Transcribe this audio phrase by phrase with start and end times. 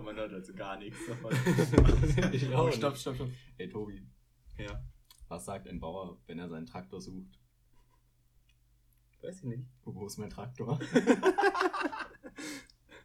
[0.00, 1.32] glaube, man hört also gar nichts davon.
[2.32, 3.00] Ich oh, auch stopp, nicht.
[3.00, 3.30] stopp, stopp.
[3.56, 4.02] Hey Tobi,
[4.58, 4.82] Ja,
[5.28, 7.38] was sagt ein Bauer, wenn er seinen Traktor sucht?
[9.22, 9.66] weiß ich nicht.
[9.84, 10.78] Wo ist mein Traktor?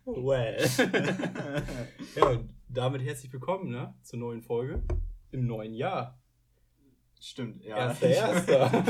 [0.07, 0.63] Well.
[2.15, 3.95] ja, und damit herzlich willkommen, ne?
[4.03, 4.83] Zur neuen Folge.
[5.31, 6.21] Im neuen Jahr.
[7.19, 7.75] Stimmt, ja.
[7.75, 8.85] Erster, erster.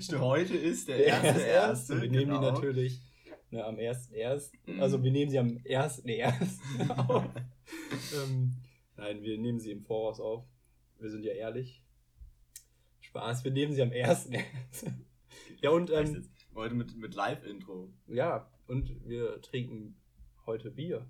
[0.00, 2.02] Stimmt, heute ist der Der erste, erste, erste.
[2.02, 2.40] Wir nehmen genau.
[2.40, 3.07] die natürlich
[3.50, 4.52] ne, am 1.1.
[4.66, 4.80] Mhm.
[4.80, 6.90] Also wir nehmen sie am 1.1.
[7.08, 7.24] auf.
[8.14, 8.56] ähm,
[8.96, 10.44] nein, wir nehmen sie im Voraus auf.
[10.98, 11.82] Wir sind ja ehrlich.
[13.00, 14.92] Spaß, wir nehmen sie am 1.1.
[15.62, 16.28] ja, und ähm.
[16.54, 17.88] Heute mit, mit Live-Intro.
[18.08, 19.96] ja, und wir trinken
[20.44, 21.06] heute Bier.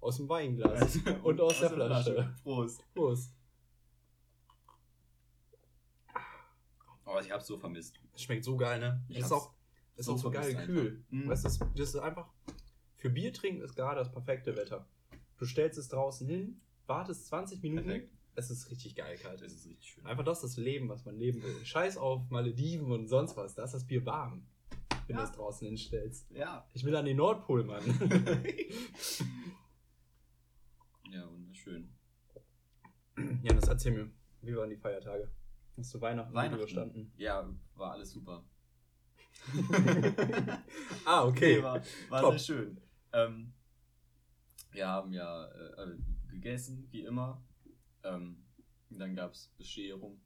[0.00, 0.98] Aus dem Weinglas.
[1.22, 2.34] und aus, der Flasche.
[2.42, 2.82] Prost.
[2.94, 3.34] Prost.
[7.04, 7.98] Oh, ich hab's so vermisst.
[8.16, 9.04] Schmeckt so geil, ne?
[9.08, 9.52] Ich ist auch,
[9.98, 10.88] ist so auch so geil kühl.
[10.90, 11.10] einfach.
[11.10, 11.28] Mhm.
[11.28, 12.28] Weißt das, das ist einfach.
[12.96, 14.86] Für Bier trinken ist gerade das perfekte Wetter.
[15.36, 17.84] Du stellst es draußen hin, wartest 20 Minuten.
[17.86, 18.12] Perfekt.
[18.34, 19.40] Es ist richtig geil kalt.
[19.40, 20.06] Das ist richtig schön.
[20.06, 21.64] Einfach das ist das Leben, was man leben will.
[21.64, 23.54] Scheiß auf Malediven und sonst was.
[23.54, 24.46] Da ist das Bier warm,
[25.06, 25.22] wenn Ja.
[25.22, 26.30] du es draußen hinstellst.
[26.30, 26.66] Ja.
[26.72, 27.82] Ich will an den Nordpol, Mann.
[31.10, 31.88] ja, wunderschön.
[33.42, 34.10] ja, das erzähl mir.
[34.42, 35.30] Wie waren die Feiertage?
[35.76, 36.58] Hast du Weihnachten, Weihnachten.
[36.60, 37.12] überstanden?
[37.16, 38.44] Ja, war alles super.
[41.04, 41.56] Ah, okay.
[41.56, 42.32] Nee, war war Top.
[42.32, 42.80] sehr schön.
[43.12, 43.52] Ähm,
[44.72, 45.96] wir haben ja äh,
[46.30, 47.42] gegessen, wie immer.
[48.02, 48.44] Ähm,
[48.90, 50.20] dann gab es Bescherung.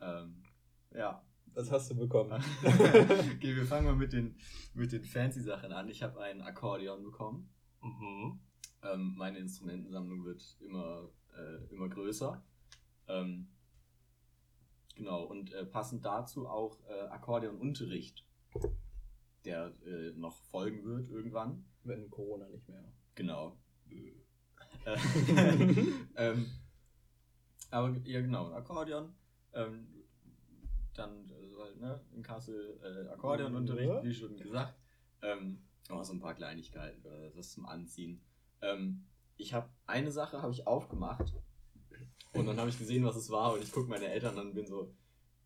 [0.00, 0.42] Ähm,
[0.94, 1.22] ja.
[1.54, 2.32] Was hast du bekommen?
[2.62, 4.36] okay, wir fangen mal mit den,
[4.74, 5.88] mit den fancy Sachen an.
[5.88, 7.50] Ich habe ein Akkordeon bekommen.
[7.82, 8.40] mhm.
[8.82, 12.42] Ähm, meine Instrumentensammlung wird immer, äh, immer größer.
[13.06, 13.48] Ähm,
[14.94, 18.24] genau, und äh, passend dazu auch äh, Akkordeonunterricht,
[19.44, 21.64] der äh, noch folgen wird irgendwann.
[21.84, 22.84] Wenn Corona nicht mehr.
[23.14, 23.56] Genau.
[24.84, 24.96] Äh,
[26.16, 26.50] ähm,
[27.70, 29.14] aber ja, genau, Akkordeon.
[29.52, 29.86] Ähm,
[30.94, 34.02] dann äh, ne, in Kassel äh, Akkordeonunterricht, Ja.
[34.02, 34.74] wie schon gesagt.
[35.22, 38.20] Ähm, auch so ein paar Kleinigkeiten, äh, das zum Anziehen.
[38.60, 39.04] Ähm,
[39.36, 41.32] ich habe eine Sache habe ich aufgemacht
[42.34, 44.54] und dann habe ich gesehen, was es war und ich gucke meine Eltern an und
[44.54, 44.94] bin so,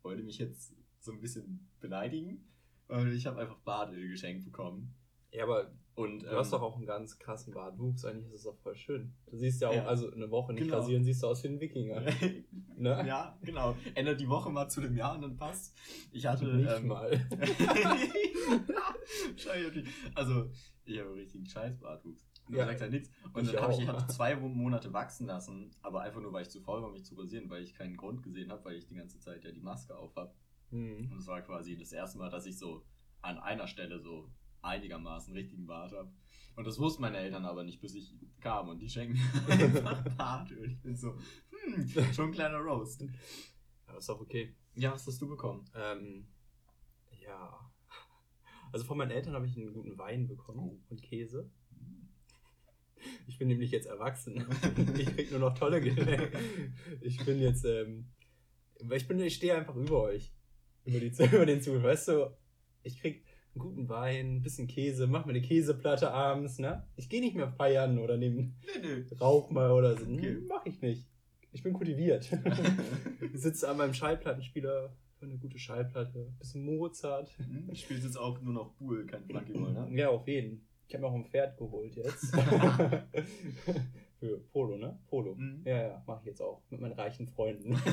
[0.03, 2.47] wollte mich jetzt so ein bisschen beleidigen.
[2.87, 4.95] Und ich habe einfach Badöl geschenkt bekommen.
[5.31, 8.43] Ja, aber Und, Du hast ähm, doch auch einen ganz krassen Bartwuchs, eigentlich ist es
[8.43, 9.13] doch voll schön.
[9.29, 9.85] Du siehst ja auch, Ja.
[9.85, 10.77] also eine Woche nicht Genau.
[10.77, 12.01] rasieren, siehst du aus wie ein Wikinger.
[12.77, 13.03] Ne?
[13.07, 13.75] ja, genau.
[13.95, 15.75] Ändert die Woche mal zu dem Jahr und dann passt.
[16.11, 17.09] Ich hatte nicht ähm, mal.
[19.35, 19.83] Scheiße,
[20.13, 20.49] also,
[20.85, 22.26] ich habe einen richtigen Scheißbartwuchs.
[22.49, 22.65] Du Ja.
[22.65, 23.09] sagst halt nichts.
[23.33, 23.93] Und Ich dann habe ich, auch.
[23.93, 27.15] hatte zwei Monate wachsen lassen, aber einfach nur, weil ich zu faul war, mich zu
[27.15, 29.95] rasieren, weil ich keinen Grund gesehen habe, weil ich die ganze Zeit ja die Maske
[29.95, 30.33] auf habe.
[30.69, 31.11] Hm.
[31.11, 32.83] Und es war quasi das erste Mal, dass ich so
[33.21, 34.29] an einer Stelle so
[34.61, 36.11] einigermaßen richtigen Bart habe.
[36.55, 39.13] Und das wussten meine Eltern aber nicht, bis ich kam und die schenken
[39.47, 40.71] mir einfach Bartöl.
[40.71, 41.15] Ich bin so,
[41.51, 43.01] hm, schon ein kleiner Roast.
[43.87, 44.55] Ja, ist doch okay.
[44.75, 45.65] Ja, was hast du bekommen?
[45.75, 46.27] Ähm,
[47.23, 47.59] ja.
[48.71, 50.79] Also von meinen Eltern habe ich einen guten Wein bekommen Oh.
[50.89, 51.49] und Käse.
[53.27, 54.45] Ich bin nämlich jetzt erwachsen.
[54.97, 56.31] Ich krieg nur noch tolle Geschenke.
[57.01, 58.05] Ich bin jetzt, ähm,
[58.93, 60.31] ich bin, ich stehe einfach über euch.
[60.85, 61.83] Über, die, über den Zuhörer.
[61.83, 62.31] Weißt du,
[62.83, 66.87] ich krieg einen guten Wein, ein bisschen Käse, mach mir eine Käseplatte abends, ne?
[66.95, 69.15] Ich gehe nicht mehr feiern oder nehmen Nee, nee.
[69.19, 70.05] Rauch mal oder so.
[70.05, 70.37] Okay.
[70.47, 71.07] Mach ich nicht.
[71.51, 72.29] Ich bin kultiviert.
[73.33, 76.31] Ich sitze an meinem Schallplattenspieler für eine gute Schallplatte.
[76.39, 77.35] Bisschen Mozart.
[77.37, 79.89] Hm, Ich spiele jetzt auch nur noch Bull, kein Flunkyball, ne?
[79.97, 80.66] Ja, auf jeden.
[80.87, 82.31] Ich habe mir auch ein Pferd geholt jetzt.
[84.19, 84.97] Für Polo, ne?
[85.07, 85.35] Polo.
[85.35, 85.61] Mhm.
[85.63, 86.63] Ja, ja, mache ich jetzt auch.
[86.71, 87.73] Mit meinen reichen Freunden.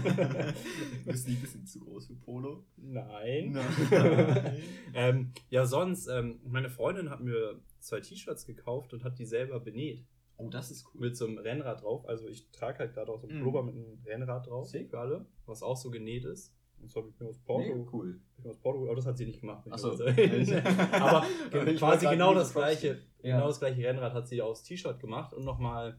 [1.04, 2.64] Du bist nicht ein bisschen zu groß für Polo?
[2.78, 3.52] Nein.
[3.52, 4.56] Nein.
[4.94, 9.60] ähm, ja, sonst, ähm, meine Freundin hat mir zwei T-Shirts gekauft und hat die selber
[9.60, 10.06] benäht.
[10.38, 11.02] Oh, das ist cool.
[11.02, 12.08] Mit so einem Rennrad drauf.
[12.08, 13.42] Also ich trage halt gerade auch so einen Mhm.
[13.42, 14.88] Pullover mit einem Rennrad drauf Sick.
[14.90, 16.54] für alle, was auch so genäht ist.
[16.84, 17.74] Das habe ich mir aus Porto.
[17.74, 18.20] Mega cool.
[18.38, 19.66] ich aus Porto aber das hat sie nicht gemacht.
[19.70, 19.92] Ach so.
[20.92, 21.26] aber
[21.76, 23.36] quasi genau das gleiche, Ja.
[23.36, 25.98] genau das gleiche Rennrad hat sie aus T-Shirt gemacht und nochmal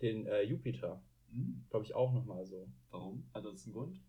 [0.00, 1.02] den äh, Jupiter.
[1.30, 2.68] Hm, Glaube ich auch nochmal so.
[2.90, 3.28] Warum?
[3.34, 4.00] Hat das einen Grund?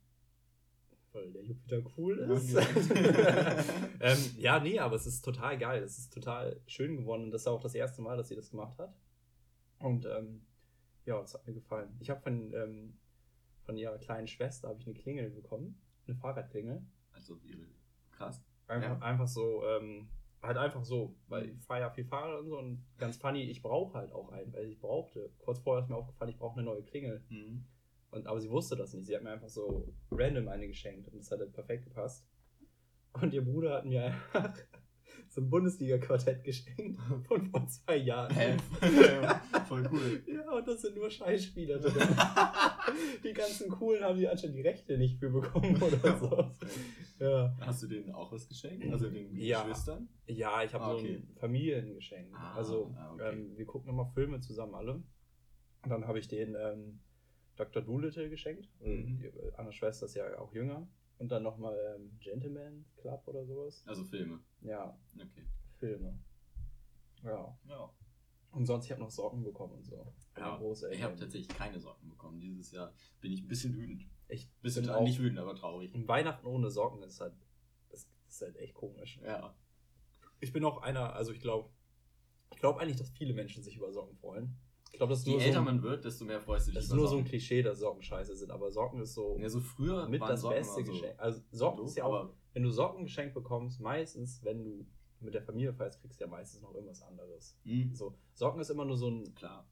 [1.14, 2.56] Weil der Jupiter cool ist.
[4.00, 5.84] ähm, ja, nee, aber es ist total geil.
[5.84, 8.50] Es ist total schön geworden und das ist auch das erste Mal, dass sie das
[8.50, 8.96] gemacht hat.
[9.78, 10.42] Und ähm,
[11.06, 11.96] ja, das hat mir gefallen.
[12.00, 12.98] Ich habe von, ähm,
[13.64, 16.82] von ihrer kleinen Schwester habe ich eine Klingel bekommen, eine Fahrradklingel.
[17.12, 17.66] Also ihre.
[18.12, 18.42] Krass.
[18.68, 19.06] Einfach, Ja.
[19.06, 20.10] einfach so, ähm,
[20.42, 23.62] halt einfach so, weil ich fahre ja viel Fahrrad und so und ganz funny, ich
[23.62, 25.32] brauche halt auch einen, weil ich brauchte.
[25.40, 27.24] Kurz vorher ist mir aufgefallen, ich brauche eine neue Klingel.
[27.30, 27.66] Mhm.
[28.12, 29.06] Und, aber sie wusste das nicht.
[29.08, 32.26] Sie hat mir einfach so random eine geschenkt und das hat halt perfekt gepasst.
[33.14, 34.54] Und ihr Bruder hat mir einfach
[35.34, 38.32] so ein Bundesliga-Quartett geschenkt von vor zwei Jahren.
[38.36, 38.56] Hä?
[39.68, 40.22] Voll cool.
[40.28, 41.94] Ja, und das sind nur Scheißspieler drin.
[43.24, 46.52] die ganzen Coolen haben die anscheinend die Rechte nicht für bekommen oder so.
[47.20, 48.86] Ja, Hast du denen auch was geschenkt?
[48.92, 49.64] Also den Ja.
[49.64, 50.08] Geschwistern?
[50.28, 51.16] ja ich habe Ah, so okay.
[51.16, 52.28] ein Familiengeschenk.
[52.36, 53.30] Ah, also, ah, okay.
[53.34, 54.94] ähm, wir gucken immer Filme zusammen alle.
[54.96, 57.00] Und dann habe ich den ähm,
[57.56, 57.82] Dr.
[57.82, 58.70] Doolittle geschenkt.
[58.82, 59.18] Mhm.
[59.18, 60.88] Die andere Schwester ist ja auch jünger.
[61.20, 63.84] Und dann nochmal ähm, Gentleman Club oder sowas.
[63.86, 64.40] Also Filme.
[64.62, 65.46] Ja, Okay.
[65.80, 66.18] Filme.
[67.24, 67.58] Ja.
[67.68, 67.94] Ja.
[68.52, 70.14] Und sonst, ich habe noch Socken bekommen und so.
[70.38, 70.60] Ja.
[70.92, 72.40] Ich habe tatsächlich keine Socken bekommen.
[72.40, 74.06] Dieses Jahr bin ich ein bisschen wütend.
[74.28, 75.92] Ich Bisschen bin auch- nicht wütend, aber traurig.
[76.08, 77.34] Weihnachten ohne Socken ist halt,
[77.90, 79.20] das ist halt echt komisch.
[79.24, 79.56] Ja.
[80.40, 81.70] Ich bin auch einer, also ich glaube,
[82.52, 84.56] ich glaube eigentlich, dass viele Menschen sich über Socken freuen.
[84.94, 86.72] Ich glaube, das ist Je nur, so, älter ein- man wird, desto mehr freust du
[86.72, 87.30] dich das ist nur so ein Socken.
[87.30, 88.52] Klischee, dass Socken scheiße sind.
[88.52, 91.16] Aber Socken ist so Ja, so früher mit das Socken beste so Geschenk.
[91.20, 94.86] Also Socken doof, ist ja auch, wenn du Socken geschenkt bekommst, meistens, wenn du
[95.20, 97.58] mit der Familie feierst, kriegst du ja meistens noch irgendwas anderes.
[97.66, 99.68] Hm, So, Socken ist immer nur so ein klar.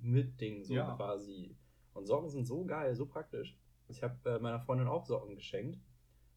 [0.00, 0.94] Mitding, so Ja.
[0.96, 1.56] quasi.
[1.94, 3.56] Und Socken sind so geil, so praktisch.
[3.88, 5.78] Ich habe äh, meiner Freundin auch Socken geschenkt.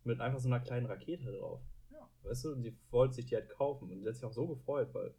[0.03, 1.61] Mit einfach so einer kleinen Rakete drauf.
[1.91, 2.07] Ja.
[2.21, 3.89] Weißt du, und die wollte sich die halt kaufen.
[3.89, 5.15] Und die hat sich auch so gefreut, weil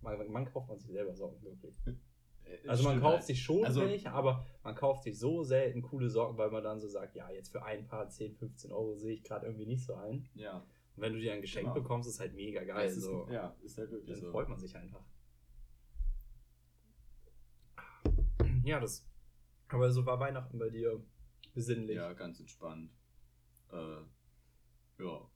[0.00, 1.76] man, man kauft man sich selber Socken wirklich.
[2.44, 3.24] Äh, Also man stimmt kauft halt.
[3.26, 6.80] sich schon Also- welche, aber man kauft sich so selten coole Socken, weil man dann
[6.80, 9.84] so sagt, ja, jetzt für ein paar 10, 15 Euro sehe ich gerade irgendwie nicht
[9.84, 10.28] so ein.
[10.34, 10.58] Ja.
[10.96, 11.74] Und wenn du dir ein Geschenk Genau.
[11.74, 12.88] bekommst, ist halt mega geil.
[12.88, 13.28] Ist, so.
[13.30, 14.30] Ja, ist halt wirklich Dann so.
[14.32, 15.04] freut man sich einfach.
[18.64, 19.06] Ja, das.
[19.68, 21.02] Aber so war Weihnachten bei dir
[21.54, 21.96] besinnlich.
[21.96, 22.90] Ja, ganz entspannt.
[23.70, 24.00] Äh,
[25.02, 25.30] ja.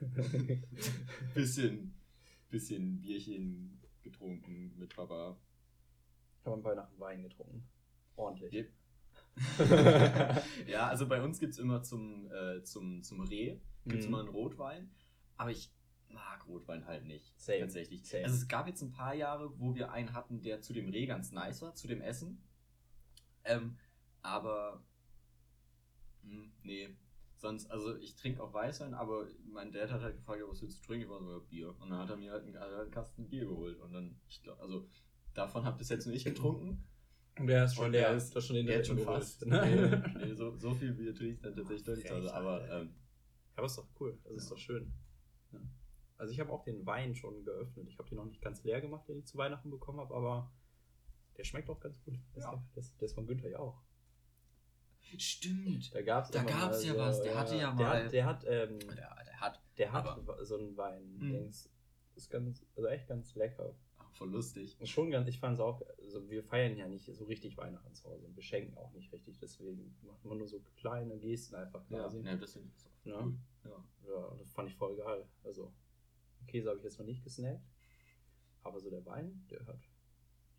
[1.34, 1.94] bisschen,
[2.48, 3.79] bisschen Bierchen
[4.10, 5.36] getrunken mit Papa.
[6.40, 7.68] Ich habe an Weihnachten Wein getrunken.
[8.16, 8.52] Ordentlich.
[8.52, 8.72] Yep.
[10.66, 14.12] ja, also bei uns gibt es immer zum, äh, zum, zum Reh gibt's Mhm.
[14.12, 14.90] immer einen Rotwein.
[15.36, 15.72] Aber ich
[16.08, 17.32] mag Rotwein halt nicht.
[17.38, 17.60] Same.
[17.60, 18.04] Tatsächlich.
[18.04, 18.24] Same.
[18.24, 21.06] Also es gab jetzt ein paar Jahre, wo wir einen hatten, der zu dem Reh
[21.06, 22.42] ganz nice war, zu dem Essen.
[23.44, 23.78] Ähm,
[24.22, 24.84] aber
[26.22, 26.96] hm, nee.
[27.40, 30.86] Sonst, also ich trinke auch Weißwein, aber mein Dad hat halt gefragt, was willst du
[30.86, 31.04] trinken?
[31.04, 31.70] Ich war so, Bier.
[31.80, 33.80] Und dann hat er mir halt einen, einen Kasten Bier geholt.
[33.80, 34.86] Und dann, ich glaube, also
[35.32, 36.86] davon hab bis jetzt nur ich getrunken.
[37.38, 38.08] Und der ist schon Und leer.
[38.08, 39.46] der ist schon den Der hat schon fast.
[39.46, 40.02] ne?
[40.14, 42.06] Nee, nee, so, so viel Bier trinke ich dann tatsächlich doch nicht.
[42.08, 42.94] Frech, Also, aber ähm,
[43.56, 44.18] Aber ist doch cool.
[44.24, 44.50] Das ist Ja.
[44.50, 44.92] doch schön.
[45.52, 45.60] Ja.
[46.18, 47.88] Also ich habe auch den Wein schon geöffnet.
[47.88, 50.52] Ich habe den noch nicht ganz leer gemacht, den ich zu Weihnachten bekommen habe, aber
[51.38, 52.18] der schmeckt auch ganz gut.
[52.34, 52.52] Das Ja.
[52.52, 53.80] ist, der, ist, der ist von Günther ja auch.
[55.18, 55.94] Stimmt.
[55.94, 58.78] Da gab's Da gab's ja was, der hatte ja der mal- Hat, der hat, ähm,
[58.80, 58.94] Der,
[59.24, 61.16] der hat der hat so einen Wein.
[61.18, 61.32] Mhm.
[61.32, 61.70] Dings.
[62.16, 63.74] Ist ganz, also echt ganz lecker.
[63.98, 64.78] ach, voll lustig.
[64.80, 67.94] Ist Schon ganz, ich fand es auch, also wir feiern ja nicht so richtig Weihnachten
[67.94, 71.54] zu Hause und wir schenken auch nicht richtig, deswegen macht man nur so kleine Gesten
[71.54, 72.20] einfach Ja, quasi.
[72.20, 73.24] ja das finde ich auch Ja.
[73.24, 73.34] cool.
[73.64, 73.84] Ja.
[74.08, 75.24] Ja, und das fand ich voll geil.
[75.44, 75.72] Also,
[76.46, 77.62] Käse habe ich jetzt noch nicht gesnackt.
[78.62, 79.78] Aber so der Wein, der hat,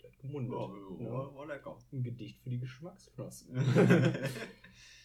[0.03, 0.53] hat gemundet.
[0.53, 1.11] Ja, Ja.
[1.11, 1.77] war, war lecker.
[1.91, 3.55] Ein Gedicht für die Geschmacksknospen.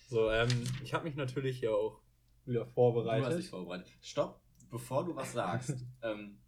[0.08, 0.48] so, ähm,
[0.82, 2.00] ich habe mich natürlich ja auch
[2.44, 3.26] wieder Du vorbereitet.
[3.26, 3.88] hast dich vorbereitet.
[4.00, 4.40] Stopp,
[4.70, 6.38] bevor du was sagst, ähm,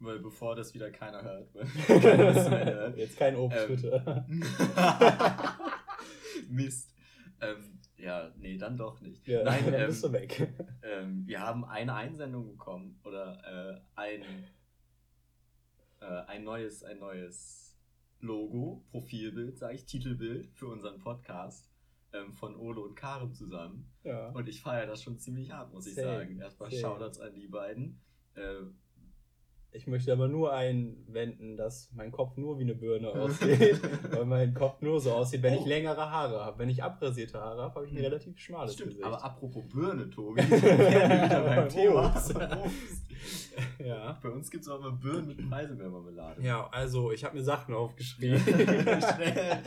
[0.00, 1.48] weil bevor das wieder keiner hört.
[1.86, 2.96] Keiner hört.
[2.98, 4.42] Jetzt kein Obst, Ähm.
[6.48, 6.90] Mist.
[7.40, 9.26] Ähm, ja, nee, dann doch nicht.
[9.26, 10.52] Ja, Nein, dann ähm, bist du weg.
[10.82, 14.22] ähm, wir haben eine Einsendung bekommen oder äh, ein,
[16.00, 17.63] äh, ein neues, ein neues
[18.24, 21.70] Logo, Profilbild, sage ich, Titelbild für unseren Podcast
[22.12, 23.90] ähm, von Ole und Karim zusammen.
[24.02, 24.30] Ja.
[24.30, 26.38] Und ich feiere das schon ziemlich hart, muss ich Same, sagen.
[26.40, 26.80] Erstmal same.
[26.82, 28.00] Shoutouts an die beiden.
[28.34, 28.62] Äh,
[29.76, 33.80] Ich möchte aber nur einwenden, dass mein Kopf nur wie eine Birne aussieht,
[34.12, 35.68] weil mein Kopf nur so aussieht, wenn ich Oh.
[35.68, 36.58] längere Haare habe.
[36.60, 38.04] Wenn ich abrasierte Haare habe, habe ich ein Hm.
[38.04, 39.04] relativ schmales stimmt, Gesicht.
[39.04, 42.06] aber apropos Birne, Tobi, wieder beim Beim Thema.
[42.14, 42.34] Obst.
[43.84, 44.18] Ja.
[44.22, 46.42] Bei uns gibt es auch immer Birnen mit Preiselbeermarmelade.
[46.42, 48.38] Ja, also ich habe mir Sachen aufgeschrieben.
[48.38, 49.62] Schnell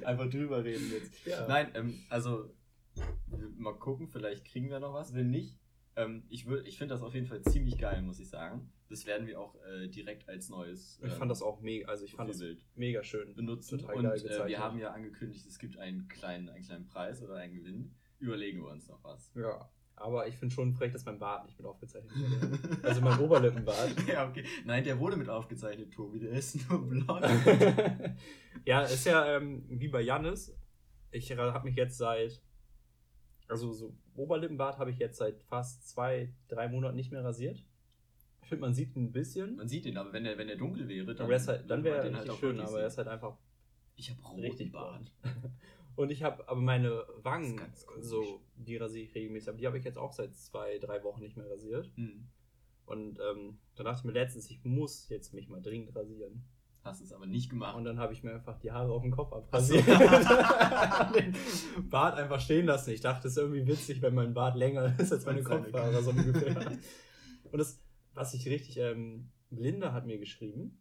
[0.04, 1.26] einfach drüber reden jetzt.
[1.26, 1.46] ja.
[1.46, 2.50] Nein, ähm, also
[3.56, 5.14] mal gucken, vielleicht kriegen wir noch was.
[5.14, 5.58] Wenn nicht,
[5.96, 8.72] ähm, ich, würd- ich finde das auf jeden Fall ziemlich geil, muss ich sagen.
[8.88, 12.04] Das werden wir auch äh, direkt als neues Ich ähm, fand das auch mega, also
[12.04, 12.42] ich fand das
[12.74, 13.34] mega schön.
[13.34, 13.78] benutzen.
[13.78, 17.34] Total Und äh, wir haben ja angekündigt, es gibt einen kleinen, einen kleinen Preis oder
[17.36, 17.94] einen Gewinn.
[18.18, 19.32] Überlegen wir uns noch was.
[19.34, 22.88] Ja, aber ich finde schon frech, dass mein Bart nicht mit aufgezeichnet wurde.
[22.88, 23.94] Also mein Oberlippenbart.
[24.08, 24.44] ja, okay.
[24.64, 26.20] Nein, der wurde mit aufgezeichnet, Tobi.
[26.20, 27.26] Der ist nur blond.
[28.64, 30.56] ja, ist ja ähm, wie bei Jannis.
[31.10, 32.40] Ich habe mich jetzt seit,
[33.46, 37.62] also so Oberlippenbart habe ich jetzt seit fast zwei, drei Monaten nicht mehr rasiert.
[38.42, 39.56] Ich finde, man sieht ein bisschen.
[39.56, 41.84] Man sieht ihn, aber wenn er wenn der dunkel wäre, dann, er ist halt, dann
[41.84, 43.36] wäre man er richtig auch schön, aber er ist halt einfach
[43.96, 45.12] Ich habe roten richtig Bart.
[45.96, 47.60] Und ich habe aber meine Wangen,
[48.00, 49.48] so, die rasiere ich regelmäßig.
[49.48, 51.90] Aber die habe ich jetzt auch seit zwei, drei Wochen nicht mehr rasiert.
[51.96, 52.28] Hm.
[52.86, 56.44] Und ähm, da dachte ich mir letztens, ich muss jetzt mich mal dringend rasieren.
[56.82, 57.76] Hast es aber nicht gemacht.
[57.76, 59.86] Und dann habe ich mir einfach die Haare auf dem Kopf abrasiert.
[61.14, 61.36] den
[61.90, 62.90] Bart einfach stehen lassen.
[62.90, 66.10] Ich dachte, es ist irgendwie witzig, wenn mein Bart länger ist als meine Kopfhaare, so
[66.10, 66.78] ungefähr.
[67.52, 67.82] Und das,
[68.14, 70.78] was ich richtig, ähm, Linda hat mir geschrieben,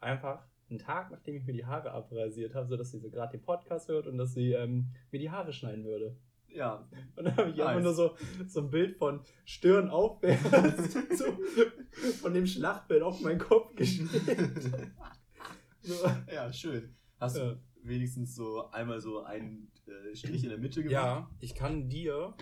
[0.00, 3.42] einfach einen Tag, nachdem ich mir die Haare abrasiert habe, sodass sie so gerade den
[3.42, 6.16] Podcast hört und dass sie ähm, mir die Haare schneiden würde.
[6.48, 11.24] ja, Und dann habe ich einfach nur so, so ein Bild von Stirn aufwärts, so,
[12.20, 14.92] von dem Schlachtbild auf meinen Kopf geschnitten.
[15.84, 15.94] So.
[16.32, 16.94] ja, schön.
[17.18, 17.54] Hast Ja.
[17.54, 20.92] du wenigstens so einmal so einen äh, Strich in der Mitte gemacht?
[20.92, 22.34] Ja, ich kann dir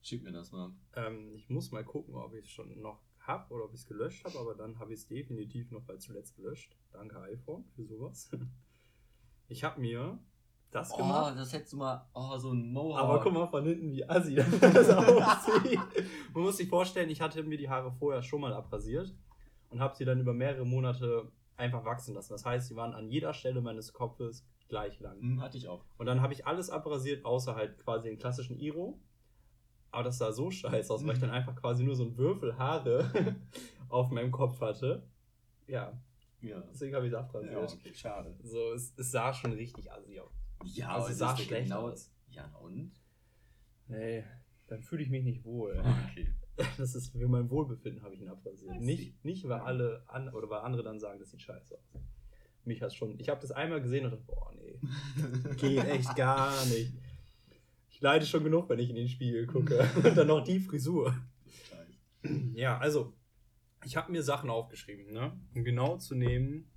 [0.00, 0.70] Schick mir das mal.
[0.94, 3.86] Ähm, ich muss mal gucken, ob ich es schon noch habe oder ob ich es
[3.86, 6.76] gelöscht habe, aber dann habe ich es definitiv noch als zuletzt gelöscht.
[6.92, 8.30] Danke iPhone für sowas.
[9.48, 10.18] Ich habe mir
[10.72, 12.04] das Oh, gemacht, das hättest du mal.
[12.14, 12.98] Oh, so ein Mohawk.
[13.00, 14.48] aber guck mal von hinten, wie assi das
[14.90, 15.78] aussieht.
[16.34, 19.14] Man muss sich vorstellen, ich hatte mir die Haare vorher schon mal abrasiert
[19.70, 22.32] und habe sie dann über mehrere Monate einfach wachsen lassen.
[22.32, 25.20] Das heißt, sie waren an jeder Stelle meines Kopfes gleich lang.
[25.20, 25.84] Hm, hatte ich auch.
[25.96, 28.98] Und dann habe ich alles abrasiert, außer halt quasi den klassischen Iro.
[29.90, 32.56] Aber das sah so scheiße aus, weil ich dann einfach quasi nur so ein Würfel
[32.58, 33.36] Haare
[33.88, 35.02] auf meinem Kopf hatte.
[35.66, 35.98] Ja,
[36.40, 36.60] Ja.
[36.70, 37.52] deswegen habe ich es abrasiert.
[37.52, 38.34] ja okay, schade.
[38.42, 40.32] So, es, es sah schon richtig assi aus.
[40.64, 42.10] Ja, Also aber es sah schlecht genau- aus.
[42.28, 42.92] Ja, und?
[43.88, 44.24] Nee,
[44.66, 45.82] dann fühle ich mich nicht wohl.
[46.10, 46.28] Okay.
[46.78, 48.80] Das ist für mein Wohlbefinden habe ich ihn abrasiert.
[48.80, 52.00] Nicht, nicht weil alle an, oder weil andere dann sagen, das sieht scheiße aus.
[52.64, 53.20] Mich hat schon.
[53.20, 54.80] Ich habe das einmal gesehen und dachte, boah, nee,
[55.58, 56.94] geht echt gar nicht.
[57.96, 59.88] Ich leide schon genug, wenn ich in den Spiegel gucke.
[60.04, 61.16] Und dann noch die Frisur.
[62.52, 63.14] Ja, also,
[63.86, 65.32] ich habe mir Sachen aufgeschrieben, ne?
[65.54, 66.70] Um genau zu nehmen,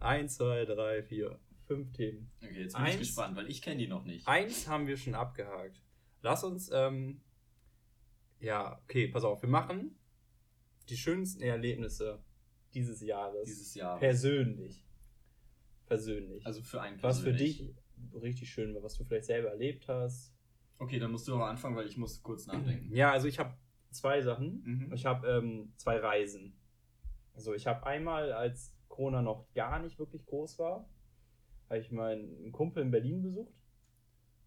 [0.00, 1.38] 1, 2, 3, 4,
[1.68, 2.28] 5 Themen.
[2.42, 4.26] Okay, jetzt bin Eins- ich gespannt, weil ich kenne die noch nicht.
[4.26, 5.80] Eins haben wir schon abgehakt.
[6.22, 7.20] Lass uns, ähm,
[8.40, 9.96] ja, okay, pass auf, wir machen
[10.88, 12.20] die schönsten Erlebnisse
[12.74, 13.44] dieses Jahres.
[13.46, 13.96] Dieses Jahr.
[14.00, 14.84] Persönlich.
[15.86, 16.44] Persönlich.
[16.44, 17.58] Also für einen was für persönlich.
[17.58, 17.74] dich
[18.20, 20.33] richtig schön war, was du vielleicht selber erlebt hast.
[20.84, 22.94] Okay, dann musst du aber anfangen, weil ich muss kurz nachdenken.
[22.94, 23.54] Ja, also ich habe
[23.90, 24.62] zwei Sachen.
[24.64, 24.92] Mhm.
[24.92, 26.56] Ich habe ähm, zwei Reisen.
[27.34, 30.88] Also ich habe einmal, als Corona noch gar nicht wirklich groß war,
[31.68, 33.54] habe ich meinen Kumpel in Berlin besucht.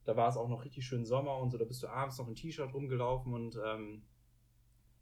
[0.05, 1.57] Da war es auch noch richtig schön Sommer und so.
[1.57, 4.03] Da bist du abends noch in T-Shirt rumgelaufen und ähm,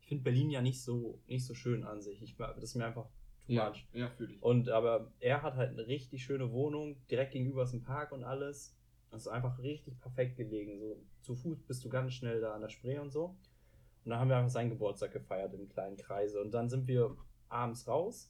[0.02, 2.22] ich finde Berlin ja nicht so nicht so schön an sich.
[2.24, 3.06] Ich, das ist mir einfach
[3.46, 3.88] too Ja, much.
[3.94, 4.42] ja fühle ich.
[4.42, 8.24] Und aber er hat halt eine richtig schöne Wohnung, direkt gegenüber ist ein Park und
[8.24, 8.76] alles.
[9.16, 10.78] Das ist einfach richtig perfekt gelegen.
[10.78, 13.38] So zu Fuß bist du ganz schnell da an der Spree und so.
[14.04, 16.42] Und dann haben wir einfach seinen Geburtstag gefeiert im kleinen Kreise.
[16.42, 17.16] Und dann sind wir
[17.48, 18.30] abends raus.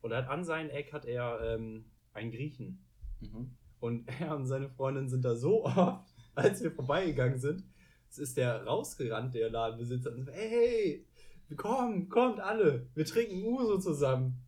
[0.00, 1.84] Und hat an seinem Eck hat er ähm,
[2.14, 2.82] einen Griechen.
[3.20, 3.54] Mhm.
[3.78, 7.64] Und er und seine Freundin sind da so oft, als wir vorbeigegangen sind,
[8.08, 11.06] es ist der rausgerannt, der Ladenbesitzer, und so, hey,
[11.56, 14.42] komm, kommt alle, wir trinken Uso zusammen.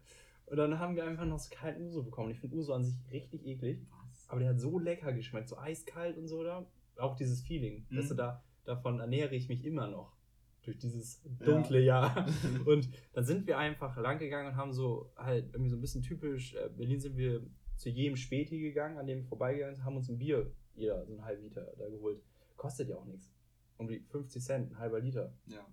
[0.47, 2.31] Und dann haben wir einfach noch so kalten Uso bekommen.
[2.31, 3.87] Ich finde Uso an sich richtig eklig?
[4.29, 6.67] Aber der hat so lecker geschmeckt, so eiskalt und so da.
[6.97, 7.99] Auch dieses Feeling, Mhm.
[7.99, 10.15] weißt du, da, davon ernähre ich mich immer noch.
[10.63, 11.45] Durch dieses Ja.
[11.45, 12.27] dunkle Jahr.
[12.67, 16.01] Und dann sind wir einfach lang gegangen und haben so halt irgendwie so ein bisschen
[16.03, 17.43] typisch, äh, Berlin sind wir
[17.77, 21.13] zu jedem Späti gegangen, an dem wir vorbeigegangen sind, haben uns ein Bier, jeder, so
[21.13, 22.23] einen halben Liter da geholt.
[22.57, 23.31] Kostet ja auch nichts.
[23.77, 25.35] Um die 50 Cent, ein halber Liter.
[25.49, 25.67] Ja.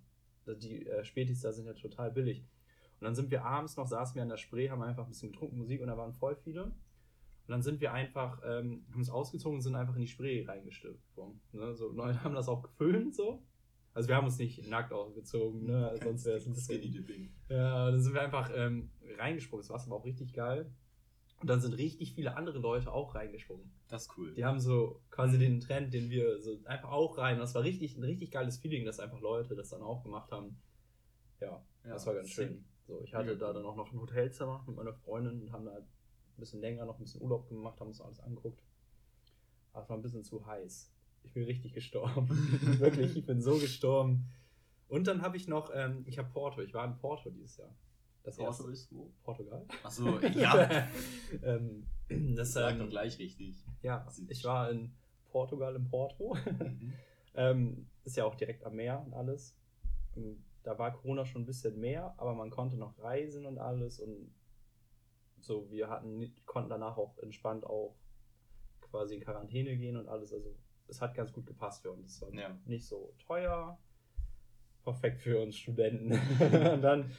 [0.45, 2.39] Also Die äh, Spätis da sind ja total billig.
[2.99, 5.31] Und dann sind wir abends noch, saßen wir an der Spree, haben einfach ein bisschen
[5.31, 6.71] getrunken, Musik und da waren voll viele.
[7.47, 10.45] Und dann sind wir einfach, ähm, haben uns ausgezogen und sind einfach in die Spree
[10.45, 11.41] reingesprungen.
[11.51, 11.75] Ne?
[11.75, 13.43] So, Leute haben das auch gefilmt so.
[13.93, 15.93] Also wir haben uns nicht nackt ausgezogen, ne?
[16.01, 17.33] sonst wäre es ein Skinny bisschen Dipping.
[17.49, 19.63] ja, dann sind wir einfach ähm, reingesprungen.
[19.63, 20.71] Das Wasser war auch richtig geil.
[21.41, 23.69] Und dann sind richtig viele andere Leute auch reingesprungen.
[23.89, 24.33] Das ist cool.
[24.35, 27.39] Die haben so quasi den Trend, den wir so einfach auch rein.
[27.39, 30.61] Das war richtig ein richtig geiles Feeling, dass einfach Leute das dann auch gemacht haben.
[31.41, 32.47] Ja, Ja, das war ganz sick.
[32.47, 32.65] schön.
[32.87, 35.65] So, ich hatte Mega da dann auch noch ein Hotelzimmer mit meiner Freundin und haben
[35.65, 35.79] da
[36.41, 38.61] bisschen länger noch ein bisschen Urlaub gemacht, haben uns alles angeguckt.
[39.71, 40.91] Aber es war ein bisschen zu heiß.
[41.23, 42.27] Ich bin richtig gestorben.
[42.79, 44.25] Wirklich, ich bin so gestorben.
[44.89, 47.73] Und dann habe ich noch, ähm, ich habe Porto, ich war in Porto dieses Jahr.
[48.23, 49.09] Das Porto erste- ist wo?
[49.23, 49.65] Portugal.
[49.83, 50.87] Achso, ja.
[51.43, 51.87] ähm,
[52.35, 53.63] das Sag ähm, doch gleich richtig.
[53.81, 54.91] Ja, ich war in
[55.31, 56.35] Portugal, in Porto.
[56.35, 56.93] Mhm.
[57.35, 59.55] ähm, ist ja auch direkt am Meer und alles.
[60.63, 64.29] Da war Corona schon ein bisschen mehr, aber man konnte noch reisen und alles und
[65.43, 67.95] so, wir hatten, konnten danach auch entspannt auch
[68.81, 70.33] quasi in Quarantäne gehen und alles.
[70.33, 70.55] Also
[70.87, 72.15] es hat ganz gut gepasst für uns.
[72.15, 72.57] Es war Ja.
[72.65, 73.79] nicht so teuer.
[74.83, 76.11] Perfekt für uns Studenten.
[76.73, 77.11] und dann,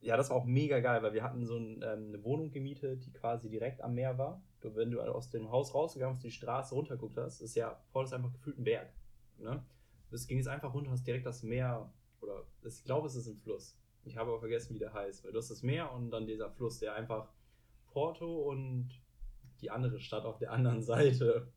[0.00, 3.04] ja, das war auch mega geil, weil wir hatten so ein, ähm, eine Wohnung gemietet,
[3.04, 4.42] die quasi direkt am Meer war.
[4.60, 8.04] Du, wenn du aus dem Haus rausgegangen bist, die Straße runterguckt hast, ist ja voll
[8.04, 8.92] ist einfach gefühlt ein Berg.
[9.38, 9.64] Ne?
[10.12, 13.36] Es ging jetzt einfach runter, hast direkt das Meer, oder ich glaube, es ist ein
[13.38, 13.76] Fluss.
[14.04, 16.50] Ich habe aber vergessen, wie der heißt, weil du hast das Meer und dann dieser
[16.50, 17.28] Fluss, der einfach
[17.92, 18.90] Porto und
[19.60, 21.48] die andere Stadt auf der anderen Seite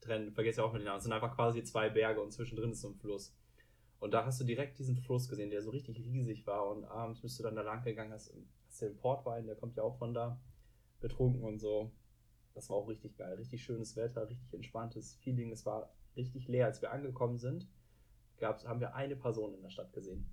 [0.00, 0.34] trennt.
[0.34, 0.98] Vergesst ja auch mit den Namen.
[0.98, 3.34] Es sind einfach quasi zwei Berge und zwischendrin ist so ein Fluss.
[3.98, 6.68] Und da hast du direkt diesen Fluss gesehen, der so richtig riesig war.
[6.68, 8.34] Und abends bist du dann da lang gegangen, hast,
[8.68, 10.38] hast den Portwein, der kommt ja auch von da,
[11.00, 11.90] betrunken und so.
[12.54, 13.34] Das war auch richtig geil.
[13.34, 15.52] Richtig schönes Wetter, richtig entspanntes Feeling.
[15.52, 16.66] Es war richtig leer.
[16.66, 17.66] Als wir angekommen sind,
[18.38, 20.26] gab's, haben wir eine Person in der Stadt gesehen.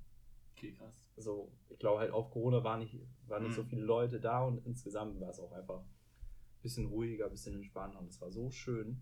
[0.55, 0.95] Okay, krass.
[1.17, 3.55] Also, ich glaube halt auf Corona waren nicht, waren nicht Mhm.
[3.55, 7.55] so viele Leute da und insgesamt war es auch einfach ein bisschen ruhiger, ein bisschen
[7.55, 9.01] entspannter und es war so schön.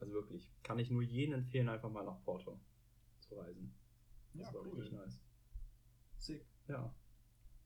[0.00, 2.58] Also wirklich, kann ich nur jedem empfehlen, einfach mal nach Porto
[3.20, 3.74] zu reisen.
[4.34, 4.80] Das Ja, war cool.
[4.80, 5.20] richtig nice.
[6.16, 6.44] Sick.
[6.68, 6.94] Ja.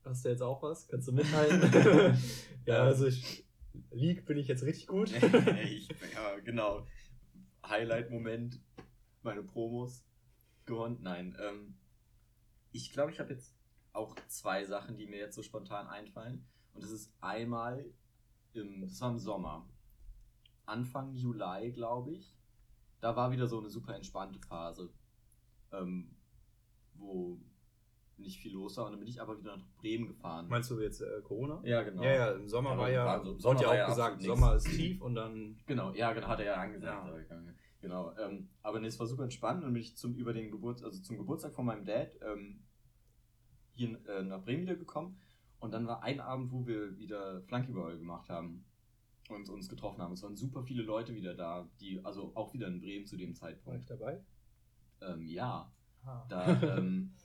[0.03, 0.87] Hast du jetzt auch was?
[0.87, 1.61] Kannst du mithalten?
[2.65, 2.87] ja, Ähm.
[2.87, 3.45] also ich,
[3.91, 5.11] League bin ich jetzt richtig gut.
[5.63, 6.85] ich, ja, genau.
[7.65, 8.59] Highlight-Moment,
[9.23, 10.05] meine Promos
[10.65, 10.99] gewonnen.
[11.01, 11.75] Nein, ähm,
[12.75, 13.55] ich glaube, ich habe jetzt
[13.93, 16.45] auch zwei Sachen, die mir jetzt so spontan einfallen.
[16.73, 17.85] Und das ist einmal,
[18.53, 19.65] im, das war im Sommer,
[20.65, 22.35] Anfang Juli, glaube ich.
[22.99, 24.89] Da war wieder so eine super entspannte Phase,
[25.71, 26.09] ähm,
[26.95, 27.39] wo
[28.17, 28.85] nicht viel los war.
[28.85, 30.47] Und dann bin ich aber wieder nach Bremen gefahren.
[30.49, 31.61] Meinst du jetzt äh, Corona?
[31.63, 32.03] ja, genau.
[32.03, 34.55] Ja, ja, im Sommer war ja, war so- im wurde ja ja auch gesagt, Sommer
[34.55, 37.29] ist tief und dann Genau, ja, genau, hat er ja angesagt.
[37.29, 37.37] Ja.
[37.85, 40.83] Genau, ähm, aber nee, es war super entspannt und bin ich zum, über den Geburt,
[40.83, 42.63] also zum Geburtstag von meinem Dad ähm,
[43.73, 45.19] hier äh, nach Bremen wieder gekommen
[45.59, 48.65] und dann war ein Abend, wo wir wieder Flunkyball gemacht haben
[49.29, 50.13] und uns getroffen haben.
[50.13, 53.33] Es waren super viele Leute wieder da, die, also auch wieder in Bremen zu dem
[53.33, 53.81] war Zeitpunkt.
[53.81, 54.23] ich dabei.
[55.01, 55.71] Ähm, ja,
[56.05, 56.25] Ah.
[56.27, 57.13] da, ähm,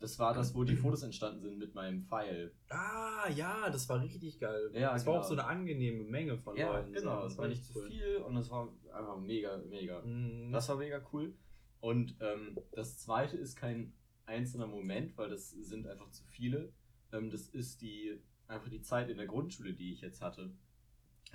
[0.00, 2.52] das war das, wo die Fotos entstanden sind mit meinem Pfeil.
[2.68, 4.70] Ah, ja, das war richtig geil.
[4.74, 5.24] Ja, das war genau.
[5.24, 6.92] auch so eine angenehme Menge von Ja, Leuten.
[6.92, 10.52] genau, es war nicht zu viel und es war einfach mega, mega Mhm.
[10.52, 11.34] Das war mega cool.
[11.80, 13.92] Und ähm, das zweite ist kein
[14.26, 16.72] einzelner Moment, weil das sind einfach zu viele.
[17.12, 20.50] Ähm, das ist die einfach die Zeit in der Grundschule, die ich jetzt hatte.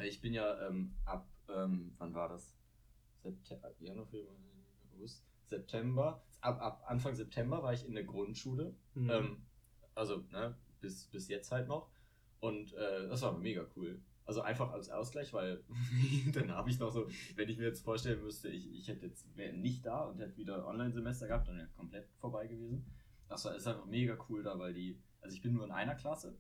[0.04, 2.56] Ich bin ja ähm, ab, ähm, wann war das?
[3.22, 4.36] September, Januar, Februar,
[4.94, 6.24] August, September.
[6.42, 8.76] Ab, ab Anfang September war ich in der Grundschule.
[8.94, 9.10] Mhm.
[9.10, 9.38] Ähm,
[9.96, 11.90] also, ne, bis, bis jetzt halt noch.
[12.40, 14.02] Und äh, das war mega cool.
[14.26, 15.64] Also einfach als Ausgleich, weil
[16.34, 19.26] dann habe ich noch so, wenn ich mir jetzt vorstellen müsste, ich, ich hätte jetzt,
[19.36, 22.86] wäre nicht da und hätte wieder Online-Semester gehabt, dann wäre komplett vorbei gewesen.
[23.28, 25.96] Das war, ist einfach mega cool da, weil die, also ich bin nur in einer
[25.96, 26.38] Klasse,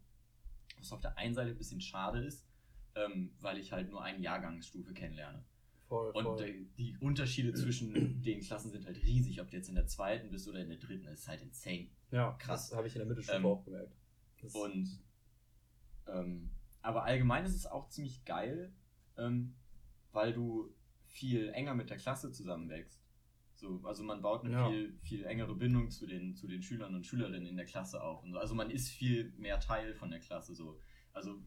[0.78, 2.48] was auf der einen Seite ein bisschen schade ist,
[2.96, 5.44] ähm, weil ich halt nur eine Jahrgangsstufe kennenlerne.
[5.90, 6.42] Voll, Und voll.
[6.44, 10.30] äh, die Unterschiede zwischen den Klassen sind halt riesig, ob du jetzt in der zweiten
[10.32, 11.90] bist oder in der dritten, ist halt insane.
[12.12, 12.72] ja, krass.
[12.74, 13.94] Habe ich in der Mittelstufe Ähm, auch gemerkt.
[14.42, 14.88] Das- Und
[16.08, 18.74] ähm, aber allgemein ist es auch ziemlich geil,
[19.18, 19.56] ähm,
[20.12, 20.74] weil du
[21.06, 23.04] viel enger mit der Klasse zusammenwächst.
[23.56, 24.70] So, also man baut eine Ja.
[24.70, 28.24] viel, viel engere Bindung zu den, zu den Schülern und Schülerinnen in der Klasse auf.
[28.24, 28.38] Und so.
[28.40, 30.56] Also man ist viel mehr Teil von der Klasse.
[30.56, 30.80] So.
[31.12, 31.42] Also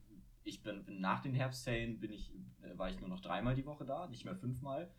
[0.45, 3.67] ich bin, bin nach den Herbstferien bin ich, äh, war ich nur noch dreimal die
[3.67, 4.91] Woche da, nicht mehr fünfmal.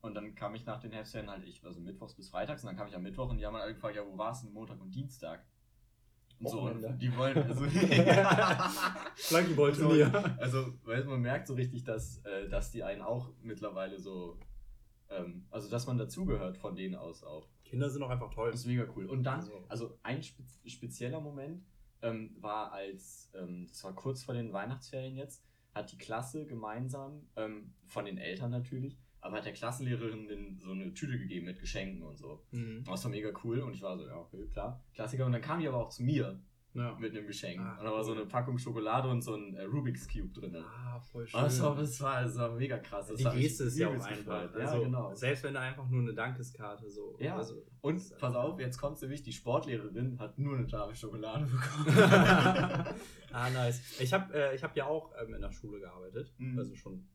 [0.00, 2.76] Und dann kam ich nach den Herbstferien halt, ich, also mittwochs bis freitags, und dann
[2.76, 4.54] kam ich am Mittwoch und die haben halt alle gefragt, ja, wo warst du denn
[4.54, 5.44] Montag und Dienstag?
[6.40, 7.64] Und so, und die wollen, also,
[9.16, 10.36] Flunkyball-Turnier.
[10.38, 14.38] also, weil man merkt so richtig, dass, äh, dass die einen auch mittlerweile so,
[15.10, 17.48] ähm, also dass man dazugehört von denen aus auch.
[17.64, 18.50] Kinder sind auch einfach toll.
[18.50, 19.06] Das ist mega cool.
[19.06, 21.64] Und dann, Also- also ein spez spezieller Moment
[22.04, 25.42] ähm, war als, ähm, das war kurz vor den Weihnachtsferien jetzt,
[25.74, 30.70] hat die Klasse gemeinsam, ähm, von den Eltern natürlich, aber hat der Klassenlehrerin den, so
[30.70, 32.44] eine Tüte gegeben mit Geschenken und so.
[32.52, 32.84] Mhm.
[32.84, 35.26] Das war mega cool und ich war so, ja, okay, klar, Klassiker.
[35.26, 36.40] Und dann kam die aber auch zu mir
[36.74, 36.96] Ja.
[36.98, 37.60] mit einem Geschenk.
[37.60, 38.18] Ah, und da war so cool.
[38.18, 40.56] eine Packung Schokolade und so ein äh, Rubik's Cube drin.
[40.56, 41.40] Ah, voll schön.
[41.40, 43.06] Oh, das, war, das, war, das war mega krass.
[43.08, 44.10] Das die Geste ist ja auch einfach.
[44.10, 44.56] gefreut.
[44.56, 45.14] Also, Ja, genau.
[45.14, 47.16] Selbst wenn da einfach nur eine Dankeskarte so.
[47.20, 47.36] Ja.
[47.36, 51.96] Also, Und pass auf, jetzt kommt's nämlich, die Sportlehrerin hat nur eine Tafel Schokolade bekommen.
[53.32, 54.00] ah, nice.
[54.00, 56.34] Ich habe äh, ich hab ja auch ähm, in der Schule gearbeitet.
[56.38, 56.58] Mhm.
[56.58, 57.06] Also schon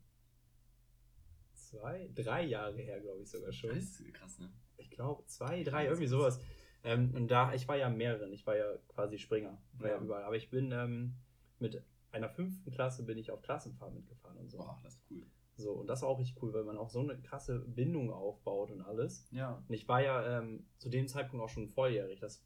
[1.54, 3.72] zwei, drei Jahre her, glaube ich sogar schon.
[3.72, 4.50] Das ist krass, ne?
[4.78, 6.39] Ich glaube, zwei, drei, irgendwie sowas.
[6.84, 10.02] Ähm, und da, ich war ja mehreren, ich war ja quasi Springer, war ja, Ja.
[10.02, 10.24] überall.
[10.24, 11.15] Aber ich bin ähm,
[11.60, 14.58] mit einer fünften Klasse bin ich auf Klassenfahrt mitgefahren und so.
[14.58, 15.26] Boah, das ist cool.
[15.56, 18.72] So, und das war auch richtig cool, weil man auch so eine krasse Bindung aufbaut
[18.72, 19.28] und alles.
[19.32, 19.62] Ja.
[19.68, 22.20] Und ich war ja ähm, zu dem Zeitpunkt auch schon volljährig.
[22.22, 22.42] Das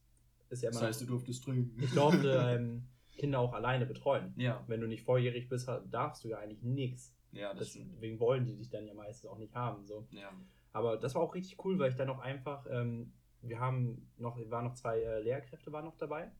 [0.49, 1.81] ist ja immer Das heißt, du durftest trinken.
[1.81, 4.33] Ich durfte ähm, Kinder auch alleine betreuen.
[4.35, 4.63] Ja.
[4.67, 7.15] Wenn du nicht volljährig bist, darfst du ja eigentlich nichts.
[7.31, 7.73] Ja, das.
[7.73, 9.85] Deswegen wollen die dich dann ja meistens auch nicht haben.
[9.85, 10.07] So.
[10.09, 10.31] Ja.
[10.71, 14.37] Aber das war auch richtig cool, weil ich dann auch einfach, ähm, wir haben noch,
[14.49, 16.31] waren noch zwei äh, Lehrkräfte waren noch dabei.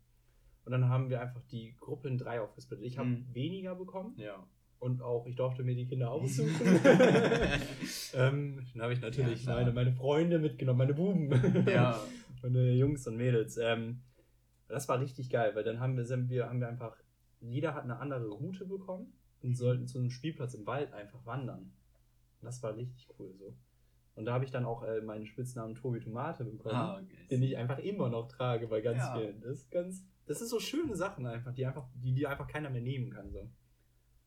[0.65, 2.85] Und dann haben wir einfach die Gruppe in drei aufgesplittet.
[2.85, 3.25] Ich habe Mhm.
[3.33, 4.45] weniger bekommen Ja.
[4.79, 6.49] und auch ich durfte mir die Kinder aussuchen.
[8.13, 11.29] ähm, dann habe ich natürlich Ja, meine, meine Freunde mitgenommen, meine Buben.
[11.67, 11.99] ja.
[12.41, 13.57] meine Jungs und Mädels.
[13.57, 14.01] Ähm,
[14.69, 16.95] Das war richtig geil, weil dann haben wir, sind wir, haben wir einfach,
[17.41, 21.73] jeder hat eine andere Route bekommen und sollten zu einem Spielplatz im Wald einfach wandern.
[22.41, 23.53] Das war richtig cool so.
[24.15, 27.27] Und da habe ich dann auch äh, meinen Spitznamen Tobi Tomate bekommen, Ah, okay.
[27.31, 29.17] den ich einfach immer noch trage bei ganz Ja.
[29.17, 29.41] vielen.
[29.41, 32.69] Das ist ganz, das ist so schöne Sachen einfach, die einfach, die dir einfach keiner
[32.69, 33.31] mehr nehmen kann.
[33.31, 33.49] So.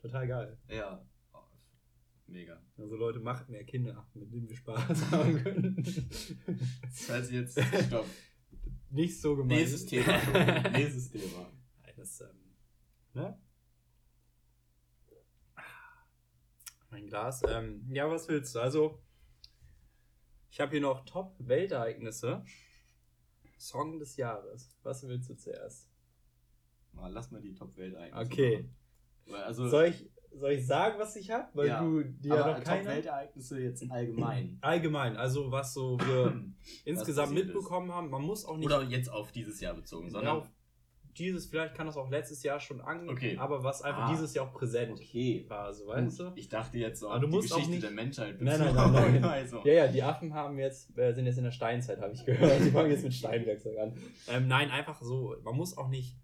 [0.03, 0.59] Total geil.
[0.69, 1.05] Ja.
[1.33, 1.39] Oh,
[2.27, 2.61] mega.
[2.77, 5.85] Also Leute, macht mehr Kinder, mit denen wir Spaß haben können.
[6.83, 8.07] Das heißt jetzt, stopp.
[8.91, 9.61] Nicht so gemeint.
[9.61, 10.69] Nächstes Thema.
[10.71, 11.53] Nächstes Thema.
[11.85, 12.37] Nein, das, ähm,
[13.15, 13.39] ne?
[16.91, 17.43] Mein Glas.
[17.49, 18.61] Ähm, ja, was willst du?
[18.61, 19.01] Also,
[20.51, 22.45] ich habe hier noch Top-Weltereignisse.
[23.59, 24.77] Song des Jahres.
[24.83, 25.89] Was willst du zuerst?
[26.93, 28.13] Mal, lass mal die Top-Welt ein.
[28.15, 28.69] Okay.
[29.33, 31.49] Also, Soll ich, soll ich sagen, was ich habe?
[31.55, 32.85] Weil Ja, du dir ja noch keine...
[32.85, 34.59] Top-Weltereignisse jetzt allgemein.
[34.63, 36.45] Allgemein, also was so wir
[36.85, 37.55] insgesamt passiert ist.
[37.55, 38.11] mitbekommen haben.
[38.11, 38.67] Man muss auch nicht...
[38.67, 40.37] Oder jetzt auf dieses Jahr bezogen, sondern.
[40.37, 40.51] auf
[41.19, 43.37] dieses, vielleicht kann das auch letztes Jahr schon an, Okay.
[43.39, 44.11] aber was einfach Ah.
[44.11, 45.45] dieses Jahr auch präsent Okay.
[45.49, 46.33] war, so weißt du?
[46.37, 48.75] Ich dachte jetzt so Aber du die musst auch Geschichte nicht- der Menschheit Nein, nein,
[48.75, 49.25] nein, nein.
[49.25, 49.63] also.
[49.65, 52.61] Ja, ja, die Affen haben jetzt, äh, sind jetzt in der Steinzeit, habe ich gehört.
[52.65, 53.95] Die fangen jetzt mit Steinwerkzeug an.
[54.29, 56.17] Ähm, nein, einfach so, man muss auch nicht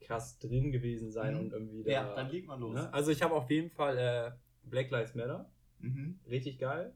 [0.00, 1.40] krass drin gewesen sein Mhm.
[1.40, 1.90] und irgendwie da.
[1.90, 2.74] Ja, dann leg mal los.
[2.74, 2.92] ne?
[2.92, 4.32] Also ich habe auf jeden Fall äh,
[4.68, 6.18] Black Lives Matter, Mhm.
[6.28, 6.92] richtig geil.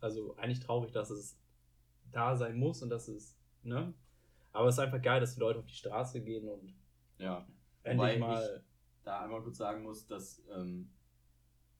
[0.00, 1.38] Also eigentlich traurig, dass es
[2.12, 3.94] da sein muss und dass es, ne?
[4.54, 6.72] Aber es ist einfach geil, dass die Leute auf die Straße gehen und
[7.18, 7.46] Ja.
[7.82, 8.64] endlich Wobei mal.
[9.02, 10.90] Da einmal kurz sagen muss, dass ähm,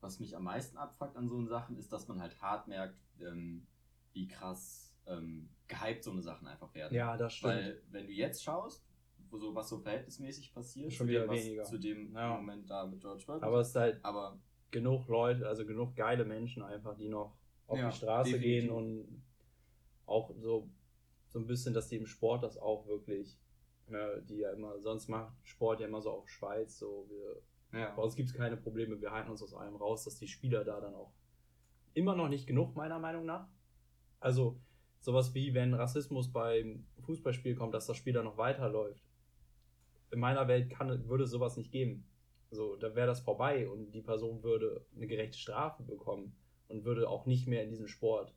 [0.00, 3.66] was mich am meisten abfuckt an so Sachen ist, dass man halt hart merkt, ähm,
[4.12, 6.94] wie krass ähm, gehypt so eine Sachen einfach werden.
[6.94, 7.54] Ja, das stimmt.
[7.54, 8.84] Weil wenn du jetzt schaust,
[9.30, 11.64] wo so, was so verhältnismäßig passiert, Schon wieder weniger.
[11.64, 12.36] zu dem Ja.
[12.36, 13.42] Moment da mit George Floyd.
[13.42, 14.38] Aber es ist halt aber
[14.70, 18.62] genug Leute, also genug geile Menschen einfach, die noch auf Ja, die Straße definitiv.
[18.64, 19.22] gehen und
[20.06, 20.68] auch so,
[21.34, 23.36] so ein bisschen, dass die im Sport das auch wirklich,
[23.88, 27.90] ne, die ja immer, sonst macht Sport ja immer so auf Schweiz, so wir, ja.
[27.90, 30.64] bei uns gibt es keine Probleme, wir halten uns aus allem raus, dass die Spieler
[30.64, 31.12] da dann auch
[31.92, 33.48] immer noch nicht genug, meiner Meinung nach.
[34.20, 34.60] Also
[35.00, 39.02] sowas wie, wenn Rassismus beim Fußballspiel kommt, dass das Spiel dann noch weiterläuft.
[40.12, 42.08] In meiner Welt kann, würde es sowas nicht geben.
[42.52, 46.36] So, da wäre das vorbei und die Person würde eine gerechte Strafe bekommen
[46.68, 48.32] und würde auch nicht mehr in diesem Sport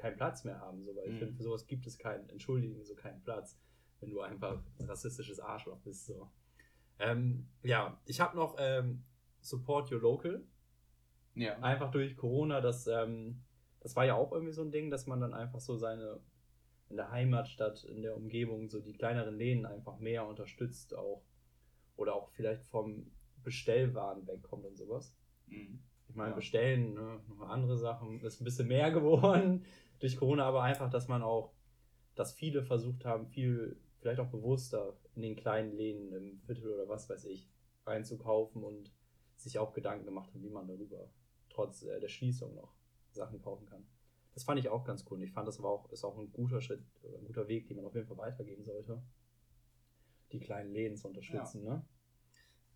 [0.00, 0.82] keinen Platz mehr haben.
[0.82, 1.18] So, weil ich Mhm.
[1.18, 3.58] finde, für sowas gibt es keinen, entschuldigen, so keinen Platz,
[4.00, 6.06] wenn du einfach ein rassistisches Arschloch bist.
[6.06, 6.30] So.
[6.98, 9.04] Ähm, ja, ich habe noch ähm,
[9.40, 10.44] Support Your Local.
[11.34, 11.58] ja.
[11.60, 13.42] Einfach durch Corona, das, ähm,
[13.80, 16.20] das war ja auch irgendwie so ein Ding, dass man dann einfach so seine
[16.90, 21.22] in der Heimatstadt, in der Umgebung, so die kleineren Läden einfach mehr unterstützt auch.
[21.96, 23.12] Oder auch vielleicht vom
[23.44, 25.14] Bestellwaren wegkommt und sowas.
[25.46, 25.82] Mhm.
[26.08, 26.34] Ich meine, Ja.
[26.36, 29.64] bestellen, ne, noch andere Sachen, ist ein bisschen mehr geworden
[30.00, 31.52] durch Corona, aber einfach, dass man auch,
[32.14, 36.88] dass viele versucht haben, viel, vielleicht auch bewusster in den kleinen Läden im Viertel oder
[36.88, 37.48] was weiß ich,
[37.84, 38.92] einzukaufen und
[39.36, 41.10] sich auch Gedanken gemacht haben, wie man darüber
[41.48, 42.74] trotz äh, der Schließung noch
[43.10, 43.86] Sachen kaufen kann.
[44.34, 45.18] Das fand ich auch ganz cool.
[45.18, 47.68] Und ich fand, das war auch, ist auch ein guter Schritt, oder ein guter Weg,
[47.68, 49.02] den man auf jeden Fall weitergehen sollte.
[50.32, 51.84] Die kleinen Läden zu unterstützen, ne?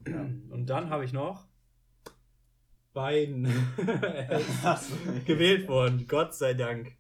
[0.07, 0.21] Ja.
[0.51, 1.47] Und dann habe ich noch
[2.93, 3.45] Biden
[5.27, 6.07] gewählt worden.
[6.09, 6.97] Gott sei Dank.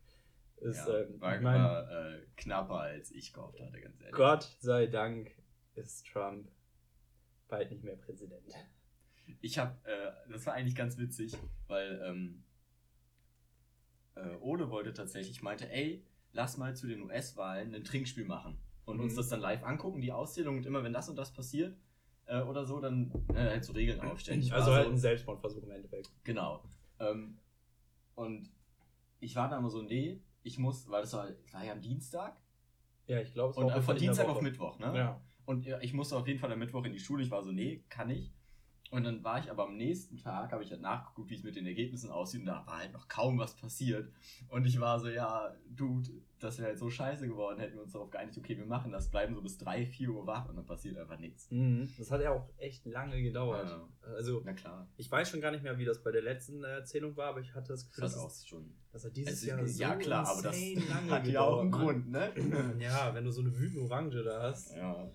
[0.64, 4.14] Ist, ja, ähm, war, mein, war äh, knapper als ich gehofft hatte, ganz ehrlich.
[4.14, 5.30] Gott sei Dank
[5.74, 6.50] ist Trump
[7.48, 8.42] bald nicht mehr Präsident.
[9.40, 12.44] Ich habe, äh, das war eigentlich ganz witzig, weil ähm,
[14.14, 19.00] äh, Ole wollte tatsächlich, meinte, ey, lass mal zu den US-Wahlen ein Trinkspiel machen und
[19.00, 19.16] uns Mhm.
[19.18, 21.76] das dann live angucken, die Auszählung und immer wenn das und das passiert
[22.26, 24.40] äh, oder so, dann äh, halt so Regeln aufstellen.
[24.40, 26.10] Ich also halt so, ein Selbstmordversuch im Endeffekt.
[26.24, 26.62] Genau.
[27.00, 27.38] Ähm,
[28.14, 28.50] und
[29.20, 32.40] ich war da immer so, nee, ich muss, weil das war, war ja am Dienstag
[33.06, 34.96] Ja, ich glaube, es und war auf von Dienstag auf Mittwoch, ne?
[34.96, 35.20] Ja.
[35.46, 37.22] Und ich musste auf jeden Fall am Mittwoch in die Schule.
[37.22, 38.32] Ich war so, nee, kann ich.
[38.90, 41.56] Und dann war ich aber am nächsten Tag, habe ich halt nachgeguckt, wie es mit
[41.56, 42.40] den Ergebnissen aussieht.
[42.40, 44.12] Und da war halt noch kaum was passiert.
[44.48, 46.10] Und ich war so, ja, Dude,
[46.44, 49.10] das wäre halt so scheiße geworden, hätten wir uns darauf geeinigt, okay, wir machen das,
[49.10, 51.50] bleiben so bis 3, 4 Uhr wach und dann passiert einfach nichts.
[51.50, 51.88] Mhm.
[51.98, 53.68] Das hat ja auch echt lange gedauert.
[53.68, 53.88] Ja.
[54.14, 54.86] Also, Na klar.
[54.96, 57.40] ich weiß schon gar nicht mehr, wie das bei der letzten äh, Erzählung war, aber
[57.40, 58.74] ich hatte das Gefühl, Das dass, auch schon.
[58.92, 60.56] das hat dieses Also, Jahr so ja, klar, aber das
[61.10, 62.32] hat ja auch einen gedauert, Grund, ne?
[62.36, 62.78] Mann.
[62.80, 64.74] Ja, wenn du so eine wütende Orange da hast.
[64.74, 65.10] Ja.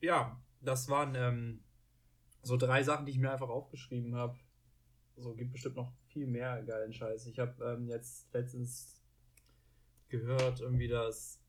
[0.00, 1.64] Ja, das waren ähm,
[2.42, 4.36] so drei Sachen, die ich mir einfach aufgeschrieben habe.
[5.16, 7.26] So gibt bestimmt noch viel mehr geilen Scheiß.
[7.26, 9.01] Ich habe ähm, jetzt letztens
[10.12, 11.40] gehört, irgendwie, dass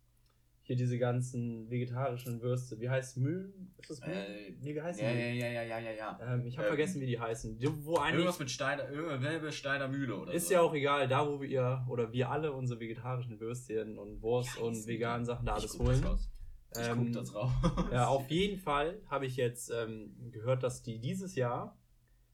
[0.65, 3.53] hier diese ganzen vegetarischen Würste, wie heißt Müll?
[3.77, 4.13] Ist das Müll?
[4.15, 5.19] Äh, nee, wie heißen Ja, die?
[5.19, 6.19] ja, ja, ja, ja, ja, ja.
[6.33, 7.57] Ähm, ich habe Ähm, vergessen, wie die heißen.
[7.59, 10.53] Die, wo eigentlich Irgendwas mit Steiner, irgendwas Steiner Mühle oder ist so.
[10.53, 14.61] ja auch egal, da wo wir oder wir alle unsere vegetarischen Würstchen und Wurst Wie
[14.61, 15.25] und veganen?
[15.25, 16.01] Sachen da alles das holen.
[16.75, 17.51] Ich Ähm, guck das raus.
[17.91, 21.77] Ja, auf jeden Fall habe ich jetzt ähm, gehört, dass die dieses Jahr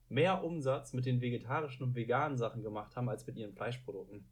[0.08, 4.24] mehr Umsatz mit den vegetarischen und veganen Sachen gemacht haben als mit ihren Fleischprodukten.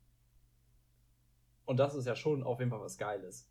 [1.69, 3.47] Und das ist ja schon auf jeden Fall was Geiles.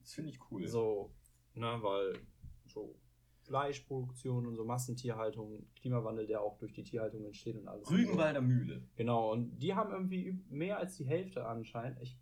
[0.00, 0.66] Das finde ich cool.
[0.66, 1.14] So,
[1.54, 2.18] ne, weil
[2.66, 2.96] so
[3.42, 7.88] Fleischproduktion und so Massentierhaltung, Klimawandel, der auch durch die Tierhaltung entsteht und alles.
[7.88, 8.82] Rügenwalder Mühle.
[8.96, 12.00] Genau, und die haben irgendwie mehr als die Hälfte anscheinend.
[12.02, 12.18] Ich,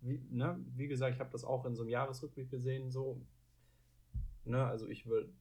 [0.00, 3.20] wie, ne, wie gesagt, ich habe das auch in so einem Jahresrückblick gesehen, so.
[4.44, 5.34] Ne, also ich will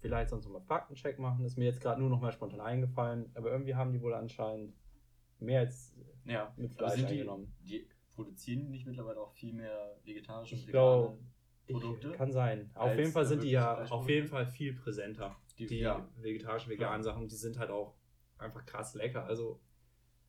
[0.00, 3.30] vielleicht sonst noch mal Faktencheck machen, ist mir jetzt gerade nur noch mal spontan eingefallen,
[3.34, 4.74] aber irgendwie haben die wohl anscheinend
[5.38, 5.94] mehr als
[6.26, 7.54] Ja, mit aber Fleisch die, eingenommen.
[7.60, 11.18] die produzieren nicht mittlerweile auch viel mehr vegetarische Ich und vegane
[11.66, 12.08] Produkte?
[12.10, 12.70] Ich, kann sein.
[12.74, 15.36] Auf jeden Fall sind die ja auf jeden Fall viel präsenter.
[15.58, 16.08] Die- Die, ja.
[16.16, 17.94] vegetarischen, veganen Sachen, die sind halt auch
[18.38, 19.24] einfach krass lecker.
[19.24, 19.60] Also,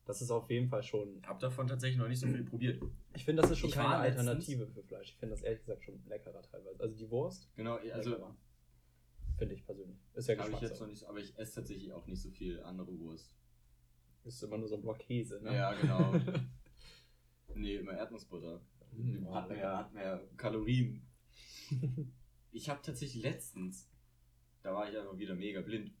[0.04, 1.22] das ist auf jeden Fall schon.
[1.26, 2.80] Hab davon tatsächlich noch nicht so viel probiert.
[3.14, 5.10] Ich finde, das ist schon Ich keine Alternative für Fleisch.
[5.12, 6.78] Ich finde das ehrlich gesagt schon leckerer teilweise.
[6.80, 8.36] Also die Wurst, Genau, also leckerer.
[9.38, 9.98] finde ich persönlich.
[10.14, 12.60] Ist ja habe ich jetzt noch nicht, aber ich esse tatsächlich auch nicht so viel
[12.62, 13.34] andere Wurst.
[14.24, 15.54] Ist immer nur so ein Block Käse, ne?
[15.54, 16.12] Ja, genau.
[17.56, 18.60] nee, immer Erdnussbutter.
[18.92, 21.06] Mm, hat, mehr, hat mehr Kalorien.
[22.52, 23.88] ich habe tatsächlich letztens,
[24.62, 25.92] da war ich einfach wieder mega blind,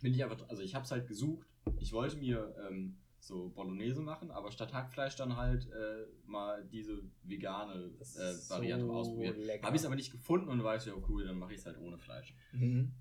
[0.00, 1.46] bin ich einfach, also ich habe es halt gesucht.
[1.78, 7.02] Ich wollte mir ähm, so Bolognese machen, aber statt Hackfleisch dann halt äh, mal diese
[7.22, 9.36] vegane äh, Variante so ausprobiert.
[9.36, 9.66] lecker.
[9.66, 11.78] Habe ich es aber nicht gefunden und so, ja cool, dann mache ich es halt
[11.78, 12.34] ohne Fleisch.
[12.52, 12.92] Mhm.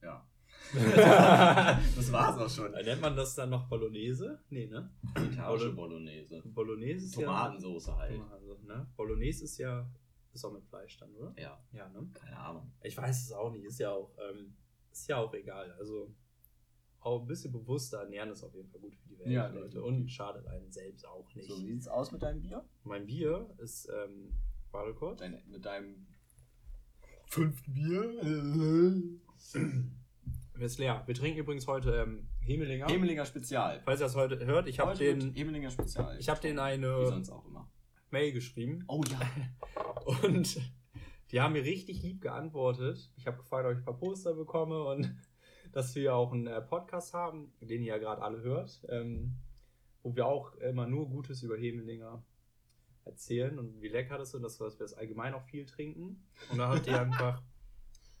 [0.00, 0.26] Ja.
[1.96, 2.72] das war's auch schon.
[2.72, 4.40] Nennt man das dann noch Bolognese?
[4.50, 4.90] Nee, ne?
[5.36, 6.42] Bolo- Bolognese.
[6.46, 7.96] Bolognese ist Tomatensoße ja.
[7.98, 8.14] halt.
[8.16, 8.86] Tomatensoße, ne?
[8.96, 9.86] Bolognese ist ja.
[10.32, 11.34] Ist auch mit Fleisch dann, oder?
[11.38, 12.08] Ja, Ja, ne?
[12.14, 12.72] keine Ahnung.
[12.82, 14.54] Ich weiß es auch nicht, ist ja auch, ähm,
[14.90, 15.70] ist ja auch egal.
[15.72, 16.10] Also
[17.00, 19.68] auch ein bisschen bewusster ernähren ist auf jeden Fall gut für die Welt, Ja, Leute.
[19.74, 19.82] definitiv.
[19.84, 21.48] Und schadet einen selbst auch nicht.
[21.50, 22.64] So, wie sieht's aus mit deinem Bier?
[22.84, 24.32] mein Bier ist, ähm,
[24.70, 25.18] warte kurz.
[25.20, 26.06] Dein, mit deinem
[27.26, 29.20] fünften Bier.
[30.66, 31.02] ist leer.
[31.06, 32.86] Wir trinken übrigens heute ähm, Hemelinger.
[32.86, 33.80] Hemelinger Spezial.
[33.84, 36.16] Falls ihr das heute hört, ich habe den, Hemelinger Spezial.
[36.18, 37.70] ich habe den Wie eine sonst auch immer.
[38.10, 39.20] Mail geschrieben Oh ja.
[40.22, 40.60] und
[41.30, 43.10] die haben mir richtig lieb geantwortet.
[43.16, 45.14] Ich habe gefragt, ob ich ein paar Poster bekomme und
[45.72, 49.36] dass wir auch einen äh, Podcast haben, den ihr ja gerade alle hört, ähm,
[50.02, 52.22] wo wir auch immer nur Gutes über Hemelinger
[53.04, 56.22] erzählen und wie lecker das ist und dass wir das allgemein auch viel trinken.
[56.50, 57.42] Und da hat die einfach,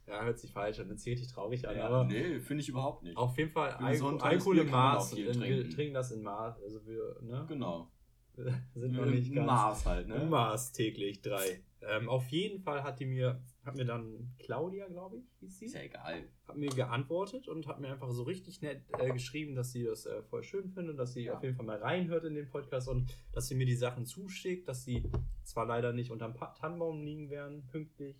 [0.06, 3.02] ja, hört sich falsch an, das richtig traurig an, ja aber nee, finde ich überhaupt
[3.04, 3.16] nicht.
[3.16, 5.16] auf jeden Fall Alko Alkohol im Maß.
[5.16, 5.70] Wir trinken.
[5.70, 6.60] trinken das in Maß.
[6.62, 7.44] Also wir, ne?
[7.48, 7.90] Genau.
[8.74, 9.46] sind noch nicht ganz.
[9.46, 10.24] Maß halt, Im ne?
[10.26, 11.62] Maß täglich drei.
[11.82, 15.64] Ähm, auf jeden Fall hat die mir, hat mir dann Claudia, glaube ich, hieß sie,
[15.66, 16.28] Ist ja egal.
[16.46, 20.06] hat mir geantwortet und hat mir einfach so richtig nett äh, geschrieben, dass sie das
[20.06, 21.34] äh, voll schön findet, dass sie Ja.
[21.36, 24.66] auf jeden Fall mal reinhört in den Podcast und dass sie mir die Sachen zuschickt,
[24.68, 25.10] dass sie
[25.42, 28.16] zwar leider nicht unterm Tannenbaum liegen werden, pünktlich,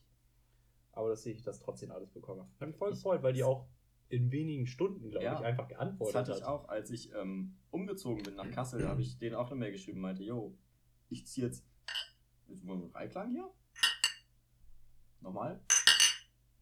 [0.92, 2.48] aber dass ich das trotzdem alles bekomme.
[2.60, 3.66] Hat mich voll Ich- gefreut, weil die auch
[4.08, 5.38] in wenigen Stunden, glaube Ja.
[5.38, 6.48] ich, einfach Das geantwortet hatte ich hat.
[6.48, 10.00] auch, als ich ähm, umgezogen bin nach Kassel, habe ich denen auch eine Mail geschrieben,
[10.00, 10.54] meinte, yo,
[11.08, 11.64] ich ziehe jetzt.
[12.48, 13.50] Jetzt wollen wir Dreiklang hier?
[15.20, 15.60] Nochmal?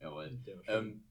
[0.01, 0.39] Jawohl.
[0.69, 1.03] Ähm,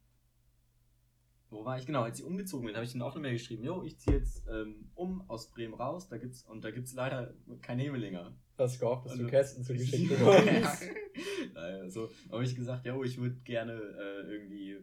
[1.49, 1.85] wo war ich?
[1.85, 4.17] Genau, als ich umgezogen bin, habe ich denen auch eine Mail geschrieben, yo, ich ziehe
[4.17, 8.33] jetzt ähm, um aus Bremen raus, da gibt's, und da gibt es leider kein Hemelinger.
[8.57, 10.83] Hast du gehofft, dass du Also- Kästen zugeschickt bekommst?
[11.53, 14.77] Naja, so habe ich gesagt, ja, ich würde gerne äh, irgendwie,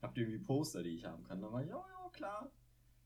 [0.00, 1.40] habt ihr irgendwie Poster, die ich haben kann?
[1.40, 2.50] Dann war ich, ja, ja, klar.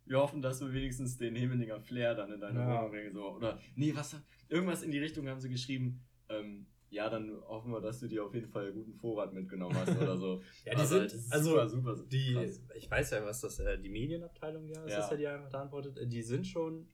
[0.05, 2.79] Wir hoffen, dass wir wenigstens den Hemelinger Flair dann in deine Ja.
[2.79, 3.13] Wohnung bringen.
[3.13, 3.29] So.
[3.37, 4.17] Oder, nee, was,
[4.49, 6.05] irgendwas in die Richtung haben sie geschrieben.
[6.29, 9.97] Ähm, ja, dann hoffen wir, dass du dir auf jeden Fall guten Vorrat mitgenommen hast
[10.01, 10.41] oder so.
[10.65, 12.61] Ja, die Also, sind, das ist also super, super die, krass.
[12.75, 14.99] ich weiß ja, was das, äh, die Medienabteilung ja ist, Ja.
[14.99, 15.97] das ja die einfach da antwortet.
[15.99, 16.89] Äh, Die sind schon,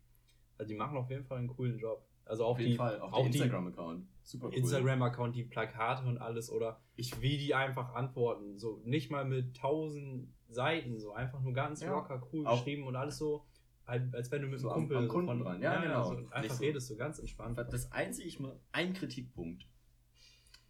[0.58, 2.04] also die machen auf jeden Fall einen coolen Job.
[2.24, 4.06] Also auch Auf jeden die, Fall, auch, auch die Instagram-Account.
[4.22, 4.54] Super cool.
[4.54, 8.58] Instagram-Account, die Plakate und alles oder Ich- wie die einfach antworten.
[8.58, 11.90] So nicht mal mit tausend Seiten, so einfach nur ganz Ja.
[11.90, 13.44] locker, cool Auch- geschrieben und alles so,
[13.86, 15.60] halt, als wenn du mit So einem am- Kumpel am so Kunden von, dran.
[15.62, 16.04] Ja, genau.
[16.04, 16.62] so einfach so.
[16.64, 17.58] redest du ganz entspannt.
[17.58, 19.66] Das einzige, ich mal, ein Kritikpunkt.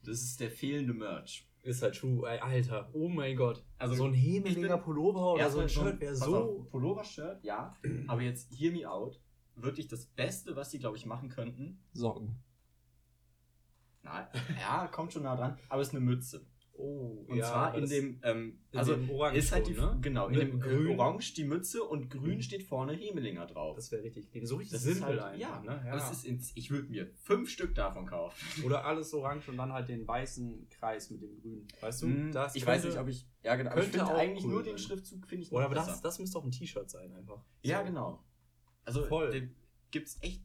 [0.04, 1.46] Das ist der fehlende Merch.
[1.62, 3.64] Ist halt true, ey, Alter, oh mein Gott.
[3.78, 6.66] Also, so ein Hemelinger bin- Pullover oder so ein Erstmal Shirt wäre so.
[6.70, 7.76] Pullover-Shirt, ja.
[8.08, 9.20] Aber jetzt hear me out.
[9.54, 11.80] Wirklich das Beste, was sie, glaube ich, machen könnten.
[11.92, 12.42] Socken.
[14.02, 14.28] Na,
[14.60, 15.56] ja, kommt schon nah dran.
[15.68, 16.44] Aber es ist eine Mütze.
[16.74, 19.98] Oh, Und zwar in dem, ähm, in also dem Orange ist halt die, ne?
[20.00, 20.84] genau, in dem grün.
[20.86, 20.98] grün.
[20.98, 23.76] Orange die Mütze und grün steht vorne Hemelinger drauf.
[23.76, 24.46] Das wäre richtig clean.
[24.46, 25.94] So richtig Das ist simpel halt, einfach, ja, ne?
[25.96, 28.36] Es ist ins, ich würde mir fünf Stück davon kaufen.
[28.64, 31.68] Oder alles orange und dann halt den weißen Kreis mit dem grünen.
[31.80, 32.06] Weißt du?
[32.06, 34.44] Hm, Das ich könnte- weiß nicht, ob ich, ja genau, aber ich könnte finde eigentlich
[34.44, 34.72] cool nur sein.
[34.72, 37.44] den Schriftzug finde ich Oder aber das, das müsste auch ein T-Shirt sein einfach.
[37.62, 37.84] Ja, So.
[37.84, 38.24] genau.
[38.84, 39.30] Also Voll.
[39.30, 39.54] den
[39.90, 40.42] gibt's echt.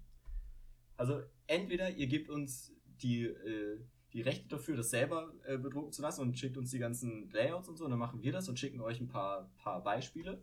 [0.97, 3.79] Also entweder ihr gebt uns die, äh,
[4.17, 7.69] die Rechte dafür, das selber äh, bedrucken zu lassen und schickt uns die ganzen Layouts
[7.69, 7.85] und so.
[7.85, 10.41] Und dann machen wir das und schicken euch ein paar, paar Beispiele.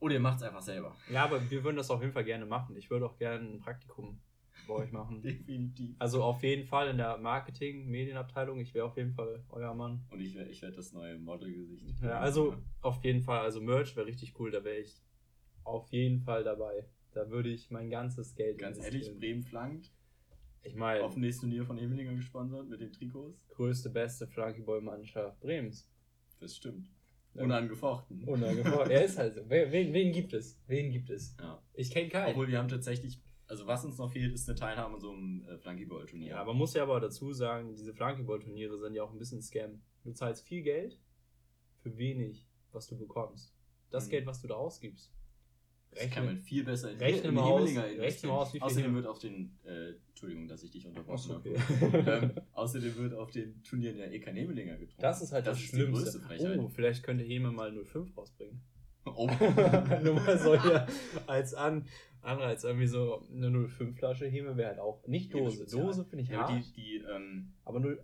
[0.00, 0.96] Oder ihr macht es einfach selber.
[1.08, 2.74] Ja, aber wir würden das auf jeden Fall gerne machen.
[2.74, 4.20] Ich würde auch gerne ein Praktikum
[4.66, 5.22] bei euch machen.
[5.22, 5.94] Definitiv.
[6.00, 8.58] Also auf jeden Fall in der Marketing, Medienabteilung.
[8.58, 10.04] Ich wäre auf jeden Fall euer Mann.
[10.10, 12.02] Und ich werde ich werd das neue Modelgesicht.
[12.02, 13.42] Ja, also auf jeden Fall.
[13.42, 14.50] Also Merch wäre richtig cool.
[14.50, 15.00] Da wäre ich
[15.62, 16.88] auf jeden Fall dabei.
[17.12, 19.92] Da würde ich mein ganzes Geld Ganz ehrlich, Bremen flankt.
[20.64, 23.46] Ich meine, Auf dem nächsten Turnier von Hemelinger gesponsert mit den Trikots.
[23.48, 25.88] größte, beste Flunkyball-Mannschaft Bremens.
[26.40, 26.88] Das stimmt.
[27.34, 27.42] Ja.
[27.44, 28.24] Unangefochten.
[28.24, 28.90] Unangefochten.
[28.90, 29.48] er ist halt so.
[29.48, 30.60] Wen, wen gibt es?
[30.66, 31.34] Wen gibt es?
[31.40, 31.62] Ja.
[31.74, 32.30] Ich kenne keinen.
[32.30, 35.42] Obwohl wir haben tatsächlich, also was uns noch fehlt, ist eine Teilnahme an so einem
[35.48, 36.28] äh, Flunkyball-Turnier.
[36.30, 39.80] Ja, man muss ja aber dazu sagen, diese Flunkyball-Turniere sind ja auch ein bisschen Scam.
[40.04, 41.00] Du zahlst viel Geld
[41.80, 43.54] für wenig, was du bekommst.
[43.90, 44.10] Das Mhm.
[44.10, 45.12] Geld, was du da ausgibst.
[45.94, 48.94] Das kann man viel besser in rechne mal aus- rechne mal aus, wie viel Außerdem
[48.94, 51.50] wird auf den, äh, Entschuldigung, dass ich dich unterbrochen habe.
[51.50, 52.04] okay.
[52.06, 55.02] ähm, außerdem wird auf den Turnieren ja eh kein Hemelinger getrunken.
[55.02, 56.20] Das ist halt das, die Schlimmste.
[56.58, 58.60] oh, vielleicht könnte Heme mal 05 rausbringen.
[59.04, 59.26] Oh.
[60.04, 60.86] Nur mal so hier
[61.26, 61.86] als An
[62.20, 62.62] Anreiz.
[62.62, 65.04] Irgendwie so eine 05-Flasche Heme wäre halt auch.
[65.08, 65.66] Nicht Dose.
[65.66, 66.64] Dose finde ich Ja, aber hart.
[66.76, 67.98] die, die, ähm, aber nur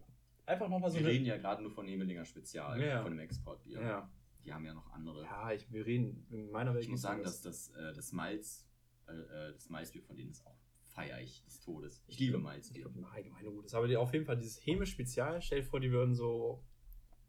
[0.45, 3.03] einfach nochmal so wir reden ja gerade nur von Hemelinger Spezial, Ja.
[3.03, 3.81] von dem Exportbier.
[3.81, 4.11] ja.
[4.49, 5.23] Die haben ja noch andere.
[5.23, 6.27] ja, ich, wir reden.
[6.31, 7.43] In meiner Welt ich muss sagen, das.
[7.43, 8.67] dass das, äh, das Malz,
[9.07, 10.57] äh, äh, das Malzbier von denen ist auch
[10.87, 12.03] feier ich des Todes.
[12.07, 12.83] Ich liebe Ich Malzbier.
[12.83, 13.75] glaube, im Allgemeinen gut ist.
[13.75, 16.65] Aber die, auf jeden Fall dieses Heme-Spezial, stell dir vor, die würden so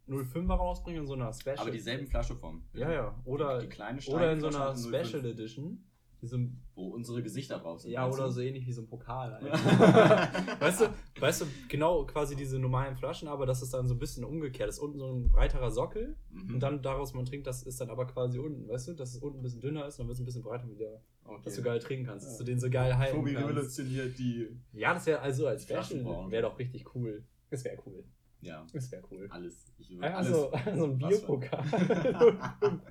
[0.08, 1.60] 05er rausbringen in so einer Special.
[1.60, 2.68] Aber dieselben Flasche vom.
[2.74, 3.22] Ja, ja.
[3.26, 5.89] Oder, die, die kleine oder in so einer eine 05, Special Edition.
[6.22, 7.92] Die so, ein- Wo unsere Gesichter drauf sind.
[7.92, 8.32] ja, oder du?
[8.32, 9.40] so ähnlich wie so ein Pokal.
[10.60, 10.86] Weißt, du,
[11.22, 14.68] weißt du, genau quasi diese normalen Flaschen, aber das ist dann so ein bisschen umgekehrt.
[14.68, 16.56] Das ist unten so ein breiterer Sockel Mhm.
[16.56, 19.22] und dann daraus man trinkt, das ist dann aber quasi unten, weißt du, dass es
[19.22, 21.42] unten ein bisschen dünner ist und dann wird es ein bisschen breiter wieder, okay.
[21.46, 22.40] dass du geil trinken kannst, dass Ja.
[22.40, 23.50] du den so geil halten Tobi kannst.
[23.50, 24.48] revolutioniert die.
[24.74, 26.30] Ja, das wäre also als Flaschenbrauen.
[26.32, 27.24] wäre doch richtig cool.
[27.50, 28.04] Das wäre cool.
[28.42, 29.28] Ja, Das wäre cool.
[29.30, 29.66] alles.
[29.78, 30.32] Ich würde Einfach alles.
[30.32, 31.64] so, so ein Bierpokal.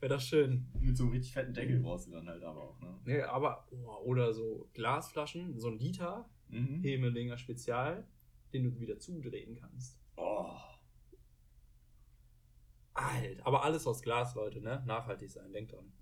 [0.00, 0.66] wäre doch schön.
[0.80, 2.98] Mit so einem richtig fetten Deckel brauchst du dann halt aber auch, ne?
[3.04, 6.82] Nee, aber, oh, oder so Glasflaschen, so ein Liter Mhm.
[6.82, 8.04] Hemelinger Spezial,
[8.52, 9.98] den du wieder zudrehen kannst.
[10.16, 10.56] Oh.
[12.94, 14.82] Alt, aber alles aus Glas, Leute, ne?
[14.86, 15.92] Nachhaltig sein, denkt dran.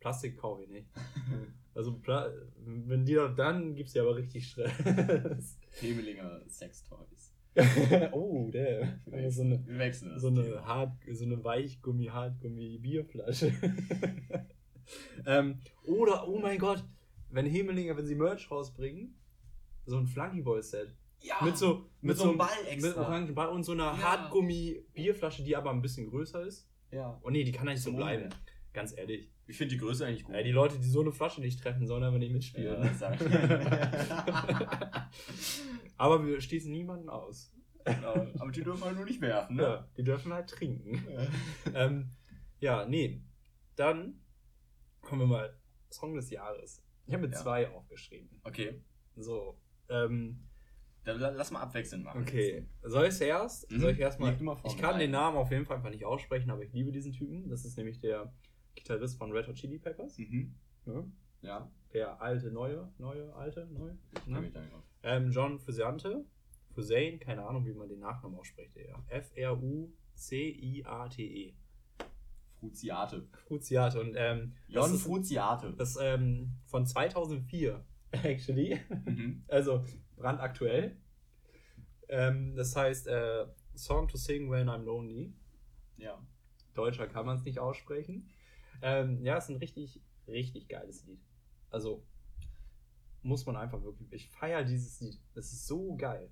[0.00, 0.88] Plastik kaufe ich nicht.
[1.74, 5.60] Also, Pla wenn die doch, dann gibt's ja aber richtig Stress.
[5.78, 7.17] Hemelinger Sextoys.
[8.12, 9.00] oh, der.
[9.30, 10.64] So eine, wir wechseln das so eine.
[10.64, 13.52] Hart, so eine Weichgummi-Hartgummi-Bierflasche.
[15.26, 16.84] ähm, oder, oh mein Gott,
[17.30, 19.14] wenn Hemelinger, wenn sie Merch rausbringen,
[19.86, 20.94] so ein Flunkyball-Set.
[21.20, 23.02] Ja, mit so, mit so einem einem Ball Mit extra.
[23.02, 23.98] orangen Ball und so einer Ja.
[24.02, 26.68] Hartgummi-Bierflasche, die aber ein bisschen größer ist.
[26.92, 27.20] ja.
[27.24, 28.28] Oh nee, die kann eigentlich so bleiben.
[28.72, 29.30] Ganz ehrlich.
[29.46, 30.34] Ich finde die Größe eigentlich gut.
[30.34, 32.82] Ja, die Leute, die so eine Flasche nicht treffen, sollen aber nicht mitspielen.
[33.00, 33.12] Ja,
[35.96, 37.52] aber wir schließen niemanden aus.
[37.84, 39.62] Genau, Aber die dürfen halt nur nicht werfen, ne?
[39.62, 41.02] Ja, die dürfen halt trinken.
[41.10, 41.26] Ja.
[41.86, 42.10] ähm,
[42.60, 43.22] ja, nee.
[43.76, 44.20] Dann
[45.00, 45.58] kommen wir mal.
[45.90, 46.84] Song des Jahres.
[47.06, 48.28] Ich habe mir zwei aufgeschrieben.
[48.44, 48.82] Okay,
[49.16, 49.58] So.
[49.88, 50.44] Ähm,
[51.04, 52.20] dann la- lass mal abwechselnd machen.
[52.20, 52.66] okay.
[52.82, 53.70] Soll ich zuerst?
[53.72, 53.80] Mhm.
[53.80, 54.28] Soll ich erstmal.
[54.32, 54.98] Leg du mal vor Ich kann rein.
[55.00, 57.48] den Namen auf jeden Fall einfach nicht aussprechen, aber ich liebe diesen Typen.
[57.48, 58.30] Das ist nämlich der
[58.78, 60.16] Gitarrist von Red Hot Chili Peppers.
[60.18, 60.54] Mhm.
[60.86, 61.10] Ne?
[61.42, 63.96] Ja, Der alte, neue, neue, alte, neue.
[64.14, 64.40] ich Ne?
[64.40, 64.84] mich da nicht aus.
[65.02, 66.24] Ähm, John Fusciante.
[66.74, 68.76] Fusain, keine Ahnung, wie man den Nachnamen ausspricht.
[70.18, 71.54] F-R-U-C-I-A-T-E.
[72.60, 73.28] Fruziate.
[73.46, 74.00] Fruziate.
[74.00, 75.72] Und ähm, Jon das ist, Fruziate.
[75.74, 78.78] das ähm, von 2004, actually.
[79.06, 79.44] Mhm.
[79.48, 79.84] Also
[80.16, 80.96] brandaktuell.
[82.08, 85.32] Ähm, das heißt äh, Song to Sing When I'm Lonely.
[85.98, 86.20] Ja.
[86.74, 88.28] Deutscher kann man es nicht aussprechen.
[88.82, 91.20] Ähm, ja, ist ein richtig, richtig geiles Lied.
[91.70, 92.04] Also
[93.22, 94.12] muss man einfach wirklich.
[94.12, 95.20] Ich feiere dieses Lied.
[95.34, 96.30] Es ist so geil.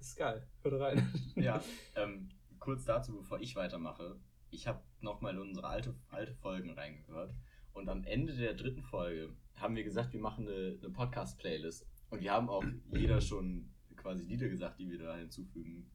[0.00, 0.46] Ist geil.
[0.62, 1.12] Hört rein.
[1.36, 1.62] Ja,
[1.94, 4.18] ähm, kurz dazu, bevor ich weitermache.
[4.50, 7.34] Ich habe nochmal unsere alte, alte Folgen reingehört.
[7.72, 11.86] Und am Ende der dritten Folge haben wir gesagt, wir machen eine, eine Podcast-Playlist.
[12.10, 15.90] Und wir haben auch jeder schon quasi Lieder gesagt, die wir da hinzufügen.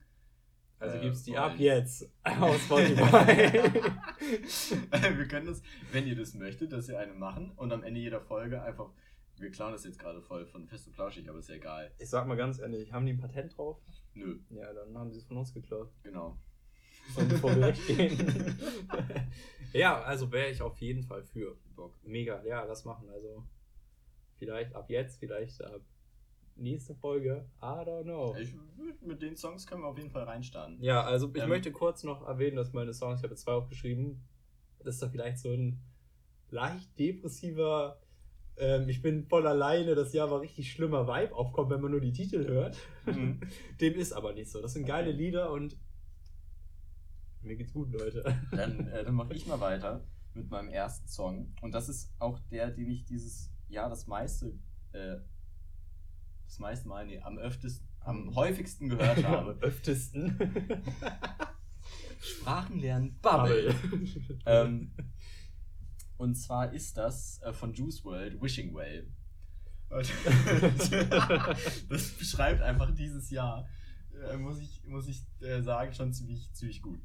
[0.80, 1.39] Also Äh, gibt's die wollen.
[1.41, 3.61] ab jetzt auf Spotify.
[5.17, 5.61] wir können das,
[5.91, 8.89] wenn ihr das möchtet, dass wir eine machen und am Ende jeder Folge einfach.
[9.38, 11.91] Wir klauen das jetzt gerade voll von Fest und Flauschig, aber ist ja egal.
[11.97, 13.80] ich sag mal ganz ehrlich, haben die ein Patent drauf?
[14.13, 15.89] Nö, Ja, dann haben sie es von uns geklaut.
[16.03, 16.38] genau.
[17.17, 18.55] Die vor Gericht gehen.
[19.74, 21.57] ja, also wäre ich auf jeden Fall für.
[21.76, 21.95] Bock.
[22.03, 23.09] Mega, ja, das machen.
[23.09, 23.43] Also
[24.38, 25.82] vielleicht ab jetzt, vielleicht ab
[26.55, 27.45] nächste Folge.
[27.61, 28.35] I don't know.
[28.39, 28.55] Ich,
[29.01, 30.81] mit den Songs können wir auf jeden Fall reinstarten.
[30.81, 34.21] Ja, also ich Ähm, möchte kurz noch erwähnen, dass meine Songs, ich habe zwei aufgeschrieben,
[34.83, 35.79] dass da vielleicht so ein
[36.49, 37.99] leicht depressiver
[38.55, 42.01] Ähm, ich bin voll alleine, das Jahr war richtig schlimmer Vibe aufkommt, wenn man nur
[42.01, 42.77] die Titel hört.
[43.07, 43.39] Mhm.
[43.81, 44.61] Dem ist aber nicht so.
[44.61, 45.75] Das sind geile Lieder und
[47.41, 48.23] mir geht's gut, Leute.
[48.51, 50.03] Dann, äh, dann mache ich mal weiter
[50.35, 51.51] mit meinem ersten Song.
[51.61, 54.53] Und das ist auch der, den ich dieses Jahr das meiste,
[54.91, 55.17] äh,
[56.53, 59.53] das meiste Mal, nee, am öftesten, am häufigsten gehört habe.
[59.53, 60.37] Am öftesten.
[62.21, 63.73] Sprachen lernen, Bubble.
[64.45, 64.91] ähm,
[66.17, 69.11] und zwar ist das äh, von Juice World Wishing Well.
[71.89, 73.67] Das beschreibt einfach dieses Jahr,
[74.29, 76.99] äh, muss ich, muss ich äh, sagen, schon ziemlich, ziemlich gut.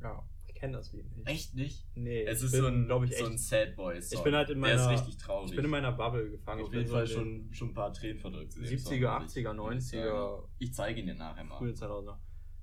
[0.00, 0.24] ja,
[0.60, 1.28] kenne das Lied nicht.
[1.28, 1.86] Echt nicht?
[1.94, 4.18] Nee, Es ist bin, so ein, glaub ich, so ein Sad Boy Song.
[4.18, 5.50] Ich bin halt in Der ist meiner- richtig traurig.
[5.50, 6.60] Ich bin in meiner Bubble gefangen.
[6.60, 8.52] Auf Ich bin jeden so Fall den schon, schon ein paar Tränen verdrückt.
[8.52, 10.04] zu dem 70er, Song, würde 80er, ich- würde ich 90er,
[10.36, 10.48] sagen.
[10.58, 11.58] Ich zeige ihn dir nachher mal.
[11.58, 12.18] frühe 2000er.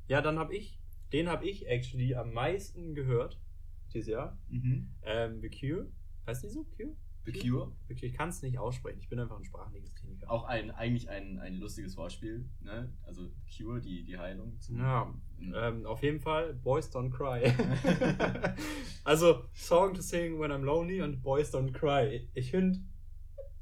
[0.07, 0.79] Ja, dann habe ich,
[1.11, 3.39] den habe ich actually am meisten gehört
[3.93, 4.37] dieses Jahr.
[4.49, 4.93] Mhm.
[5.03, 5.91] Ähm, The Cure.
[6.25, 6.63] Heißt die so?
[6.77, 6.95] Cure?
[7.29, 7.71] The Cure.
[7.87, 8.99] Wirklich, ich kann es nicht aussprechen.
[9.01, 10.31] Ich bin einfach ein sprachliches Kliniker.
[10.31, 12.49] Auch ein, eigentlich ein, ein lustiges Wortspiel.
[12.61, 12.89] Ne?
[13.03, 14.57] Also Cure, die, die Heilung.
[14.69, 15.53] Ja, Mhm.
[15.55, 17.43] ähm, auf jeden Fall Boys Don't Cry.
[19.03, 22.27] also Song to sing when I'm lonely und Boys Don't Cry.
[22.33, 22.79] Ich finde,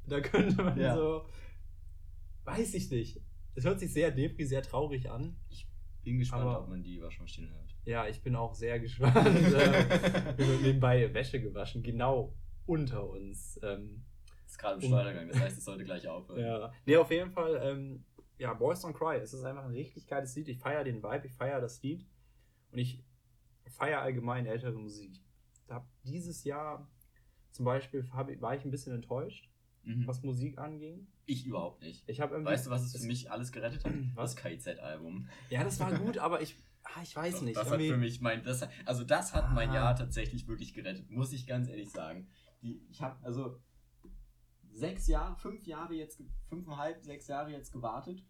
[0.08, 0.96] da könnte man Ja.
[0.96, 1.26] so,
[2.46, 3.20] weiß ich nicht.
[3.56, 5.36] Es hört sich sehr depri, sehr traurig an.
[6.04, 7.76] Bin gespannt, Aber- ob man die Waschmaschine hört.
[7.86, 9.16] Ja, ich bin auch sehr gespannt.
[9.28, 12.34] äh, nebenbei Wäsche gewaschen, genau
[12.66, 13.60] unter uns.
[13.64, 14.04] Ähm,
[14.46, 16.40] ist gerade im Schleudergang, das heißt, es sollte gleich aufhören.
[16.40, 16.72] Ja.
[16.86, 18.04] Nee, auf jeden Fall, ähm,
[18.38, 19.18] ja, Boys Don't Cry.
[19.18, 20.48] Es ist einfach ein richtig geiles Lied.
[20.50, 22.06] Ich feiere den Vibe, ich feiere das Lied.
[22.72, 23.04] Und ich
[23.68, 25.20] feiere allgemein ältere Musik.
[25.66, 26.88] Ich hab dieses Jahr
[27.52, 29.50] zum Beispiel war ich ein bisschen enttäuscht,
[29.84, 30.08] Mhm.
[30.08, 31.08] was Musik anging.
[31.26, 32.04] Ich überhaupt nicht.
[32.08, 32.44] Ich habe.
[32.44, 33.94] Weißt du, was es für mich alles gerettet hat?
[34.16, 34.36] Was?
[34.36, 35.28] Das KIZ-Album.
[35.50, 36.56] Ja, das war gut, aber ich.
[36.84, 37.56] Ah, ich weiß nicht.
[37.58, 39.76] Das hat irgendwie- für mich mein, das, also das hat mein Ah.
[39.76, 42.28] Jahr tatsächlich wirklich gerettet, muss ich ganz ehrlich sagen.
[42.66, 43.62] Die, ich habe also
[44.72, 48.26] sechs Jahre, fünf Jahre jetzt, fünfeinhalb, sechs Jahre jetzt gewartet.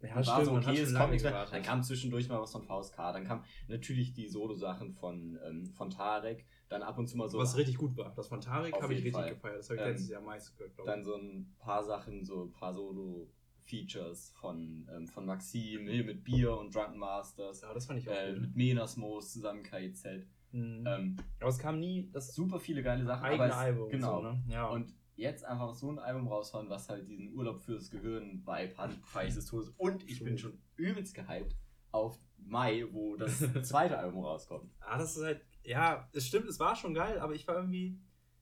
[0.00, 1.46] ja, Und war stimmt, so, okay, es kommt nichts mehr.
[1.46, 5.90] Dann kam zwischendurch mal was von VSK, dann kam natürlich die Solo-Sachen von, ähm, von
[5.90, 7.38] Tarek, dann ab und zu mal so.
[7.38, 8.12] was richtig gut war.
[8.14, 9.34] Das von Tarek habe ich richtig Fall.
[9.34, 9.58] gefeiert.
[9.58, 10.94] Das habe ich Ähm, letztes Jahr am meisten gehört, glaube ich.
[10.94, 16.24] Dann so ein paar Sachen, so ein paar Solo-Features von, ähm, von Maxim, hier mit
[16.24, 18.40] Bier und Drunken Masters, ja, das fand ich auch äh, gut.
[18.42, 20.06] mit Menasmos zusammen KIZ.
[20.54, 20.84] Mhm.
[20.86, 23.24] Ähm, aber es kam nie das super viele geile Sachen.
[23.24, 23.88] eigene es, Album.
[23.90, 24.20] Genau.
[24.20, 24.42] So, ne?
[24.48, 24.68] ja.
[24.68, 29.28] Und jetzt einfach so ein Album raushauen, was halt diesen Urlaub fürs Gehirn-Vibe hat, feier
[29.28, 29.70] ich des Todes.
[29.76, 31.56] Und ich bin schon übelst gehypt
[31.90, 34.72] auf Mai, wo das zweite Album rauskommt.
[34.80, 37.98] Ah, das ist halt, ja, es stimmt, es war schon geil, aber ich war irgendwie,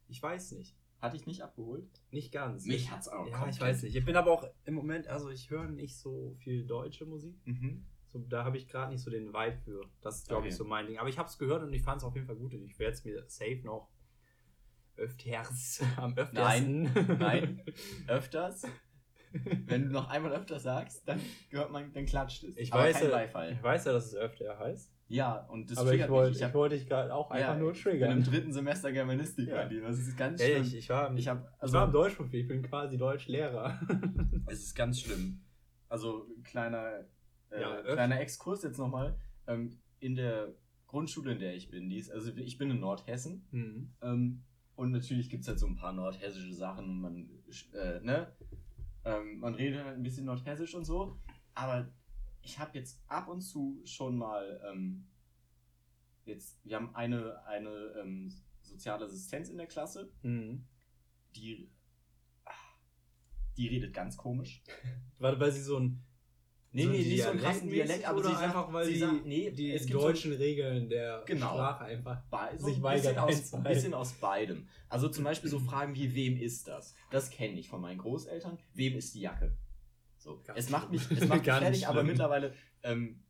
[0.08, 1.88] ich weiß nicht, Hatte ich nicht abgeholt?
[2.10, 2.64] nicht ganz.
[2.66, 3.54] Mich hat's auch Ja, komplett.
[3.54, 3.96] ich weiß nicht.
[3.96, 7.34] Ich bin aber auch im Moment, also ich höre nicht so viel deutsche Musik.
[7.46, 7.84] Mhm.
[8.12, 9.80] So, da habe ich gerade nicht so den Vibe für.
[10.02, 10.58] Das ist, glaube ich, Okay.
[10.58, 10.98] so mein Ding.
[10.98, 12.52] Aber ich habe es gehört und ich fand es auf jeden Fall gut.
[12.54, 13.88] Und ich werde es mir safe noch
[14.96, 16.82] öfters, am öftersten.
[16.92, 17.62] Nein, nein.
[18.08, 18.64] Öfters.
[19.32, 22.54] Wenn du noch einmal öfter sagst, dann gehört man, dann klatscht es.
[22.58, 23.52] Ich Aber weiß, kein ja, Beifall.
[23.52, 24.92] ich weiß ja, dass es öfter heißt.
[25.08, 26.38] Ja, und das aber ich wollte mich.
[26.38, 28.24] ich hab- wollte dich gerade auch einfach ja, nur Ich bin im triggern.
[28.24, 29.62] dritten Semester Germanistik, Ja.
[29.62, 29.80] Andi.
[29.80, 30.62] Das ist ganz schlimm.
[30.62, 33.80] ich, ich war, ich hab, ich also, war im Deutschprofil, ich bin quasi Deutschlehrer.
[34.48, 35.40] Es ist ganz schlimm.
[35.88, 37.04] Also kleiner,
[37.60, 39.18] Ja, öff- kleiner Exkurs jetzt nochmal.
[39.46, 40.54] Ähm, in der
[40.86, 43.46] Grundschule, in der ich bin, die ist, also ich bin in Nordhessen.
[43.50, 43.92] hm.
[44.02, 44.42] Ähm,
[44.74, 47.30] und natürlich gibt es halt so ein paar nordhessische Sachen und man,
[47.74, 48.32] äh, ne?
[49.04, 51.18] Ähm, man redet halt ein bisschen nordhessisch und so.
[51.54, 51.88] Aber
[52.40, 55.06] ich habe jetzt ab und zu schon mal, ähm,
[56.24, 58.32] jetzt, wir haben eine, eine ähm,
[58.62, 60.64] soziale Assistenz in der Klasse, Hm.
[61.36, 61.70] die,
[62.44, 62.50] ah,
[63.56, 64.62] die redet ganz komisch.
[65.18, 66.02] War, weil sie so ein
[66.74, 68.98] Nee, so nee, nicht so einen krassen Dialekt, aber sie sagt, einfach, weil sie die,
[68.98, 71.48] sagt, nee, die es gibt deutschen Regeln der Genau.
[71.48, 72.22] Sprache einfach.
[72.56, 74.68] So sich ein bisschen, aus, ein bisschen aus beidem.
[74.88, 76.94] Also zum Beispiel so Fragen wie, wem ist das?
[77.10, 78.58] Das kenne ich von meinen Großeltern.
[78.72, 79.54] Wem ist die Jacke?
[80.16, 80.40] So.
[80.42, 83.22] Ganz es macht mich, es macht mich fertig, aber mittlerweile ähm,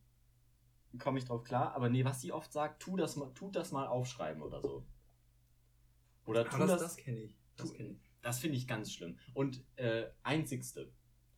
[1.01, 1.75] komme ich drauf klar.
[1.75, 4.87] Aber nee, was sie oft sagt, tu das mal, tut das mal aufschreiben oder so.
[6.27, 7.37] Oder tu das das, das kenne ich.
[7.57, 7.73] Das
[8.23, 9.19] das finde ich ganz schlimm.
[9.35, 10.93] Und äh, einzigste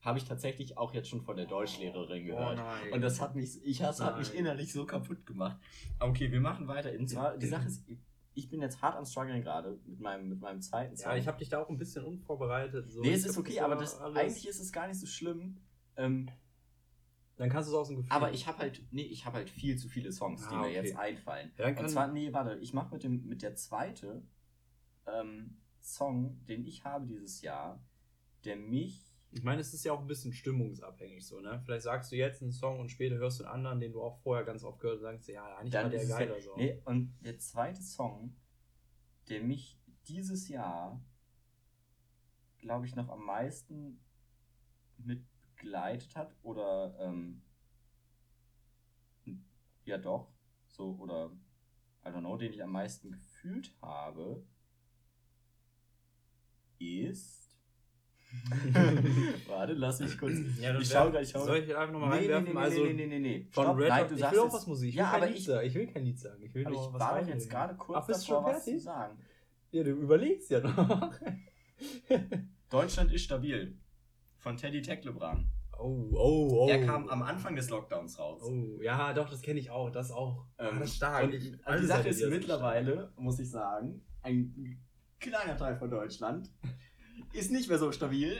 [0.04, 2.60] habe ich tatsächlich auch jetzt schon von der Deutschlehrerin gehört.
[2.60, 2.94] Oh.
[2.94, 5.58] Und das hat mich, ich das hat mich innerlich so kaputt gemacht.
[5.98, 6.92] Okay, wir machen weiter.
[6.98, 7.84] Und zwar, die Sache ist,
[8.34, 11.38] ich bin jetzt hart am struggeln gerade mit meinem, mit meinem zweiten Ja, ich habe
[11.38, 12.90] dich da auch ein bisschen unvorbereitet.
[12.90, 13.00] So.
[13.00, 15.56] Nee, es ist okay, aber das, alles- eigentlich ist es gar nicht so schlimm.
[15.96, 16.28] Ähm,
[17.36, 18.12] Dann kannst du es aus dem Gefühl.
[18.12, 20.66] aber ich habe halt, nee, ich habe halt viel zu viele Songs, die Ah, mir
[20.66, 20.74] okay.
[20.74, 21.52] jetzt einfallen.
[21.56, 24.22] Ja, Und zwar, nee, warte, ich mache mit dem, mit der zweite
[25.06, 27.80] ähm, Song, den ich habe dieses Jahr,
[28.44, 31.60] der mich Ich meine, es ist ja auch ein bisschen stimmungsabhängig so, ne?
[31.64, 34.16] Vielleicht sagst du jetzt einen Song und später hörst du einen anderen, den du auch
[34.18, 36.36] vorher ganz oft gehört hast und sagst, ja, eigentlich war dann der ist es geiler
[36.36, 36.56] ja, so.
[36.56, 38.36] nee, und der zweite Song,
[39.28, 41.00] der mich dieses Jahr
[42.64, 44.00] glaube ich, noch am meisten
[44.96, 45.22] mit
[45.56, 47.42] begleitet hat oder ähm,
[49.84, 50.32] ja doch,
[50.66, 51.30] so oder
[52.04, 54.44] I don't know, den ich am meisten gefühlt habe,
[56.78, 57.43] ist.
[59.48, 60.34] Warte, lass mich kurz.
[60.60, 62.44] Ja, ich schau gleich, schau Soll ich einfach nochmal Nee, nee, reinwerfen?
[62.44, 63.46] nee, nee, also nee, nee, nee, nee.
[63.50, 64.88] von Stopp, Red nein, Hot, du ich sagst will auch was Musik.
[64.90, 65.66] Ich Ja, will kein aber ich, sagen.
[65.66, 66.42] Ich will kein Lied sagen.
[66.42, 68.54] Ich will aber nur ich was war doch jetzt gerade kurz Ach, bist davor, schon
[68.54, 69.18] was zu sagen.
[69.72, 71.12] Ja, du überlegst ja noch.
[72.70, 73.76] Deutschland ist stabil.
[74.38, 75.46] Von Teddy Tecklebrand.
[75.78, 76.66] Oh, oh, oh.
[76.68, 78.42] Der kam am Anfang des Lockdowns raus.
[78.44, 79.90] Oh, ja, doch, das kenne ich auch.
[79.90, 80.44] Das auch.
[80.58, 81.24] Ähm, Ah, das ist stark.
[81.24, 84.78] Und Ich- die Sache ist mittlerweile, muss ich sagen, ein
[85.18, 86.50] kleiner Teil von Deutschland
[87.34, 88.36] ist nicht mehr so stabil.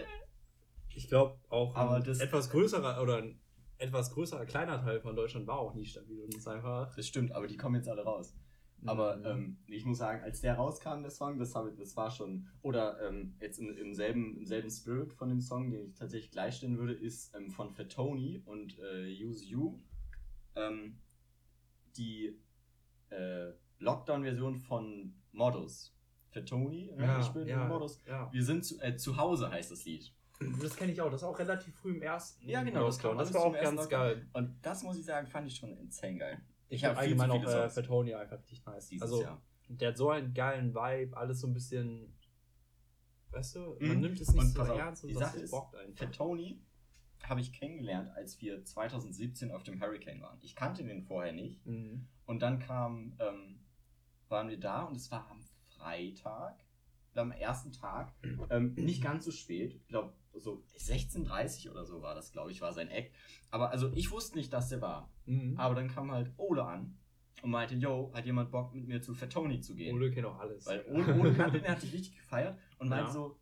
[0.94, 3.40] Ich glaube auch Aber ein das- etwas größerer oder ein
[3.78, 6.94] etwas größerer kleiner Teil von Deutschland war auch nie stabil und ist einfach.
[6.94, 8.34] Das stimmt, aber die kommen jetzt alle raus.
[8.86, 9.24] Aber Mhm.
[9.24, 12.46] ähm, ich muss sagen, als der rauskam, der Song, das, habe, das war schon.
[12.62, 16.30] Oder ähm, jetzt im, im, selben, im selben Spirit von dem Song, den ich tatsächlich
[16.30, 19.80] gleichstellen würde, ist ähm, von Fatoni und äh, Use You.
[20.54, 21.00] Ähm,
[21.96, 22.38] die
[23.10, 25.14] äh, Lockdown-Version von
[26.34, 28.02] Fatoni, äh, ja, ich bin ja, Modus.
[28.06, 28.30] ja.
[28.32, 30.12] Wir sind zu, äh, zu Hause, heißt das Lied.
[30.60, 31.10] Das kenne ich auch.
[31.10, 32.46] Das ist auch relativ früh im ersten.
[32.48, 34.26] Ja, genau, das kam Das war auch ganz geil.
[34.32, 36.42] Und das muss ich sagen, fand ich schon insane geil.
[36.68, 37.74] Ich hab habe allgemein auch äh, Songs.
[37.74, 38.88] Fatoni einfach richtig nice.
[38.88, 39.40] Dieses also, Jahr.
[39.68, 42.12] der hat so einen geilen Vibe, alles so ein bisschen.
[43.30, 43.88] Weißt du, Mhm.
[43.88, 46.06] man nimmt es nicht Und so ernst und die das Sache ist, bockt einfach.
[46.06, 46.60] Fatoni
[47.22, 50.38] habe ich kennengelernt, als wir 2017 auf dem Hurricane waren.
[50.42, 51.64] Ich kannte den vorher nicht.
[51.64, 52.08] Mhm.
[52.26, 53.60] Und dann kam, ähm,
[54.28, 55.40] waren wir da und es war am
[55.84, 56.64] Freitag,
[57.14, 58.12] am ersten Tag,
[58.50, 62.60] ähm, nicht ganz so spät, ich glaube so 16.30 oder so war das, glaube ich,
[62.60, 63.12] war sein Eck.
[63.50, 65.12] Aber also ich wusste nicht, dass der war.
[65.26, 65.56] Mhm.
[65.56, 66.98] Aber dann kam halt Ole an
[67.42, 69.94] und meinte, yo, hat jemand Bock mit mir zu Fatoni zu gehen?
[69.94, 70.66] Ole kennt auch alles.
[70.66, 73.12] Weil Ole, Ole kannte den, der hat sich richtig gefeiert und meinte Ja.
[73.12, 73.38] so,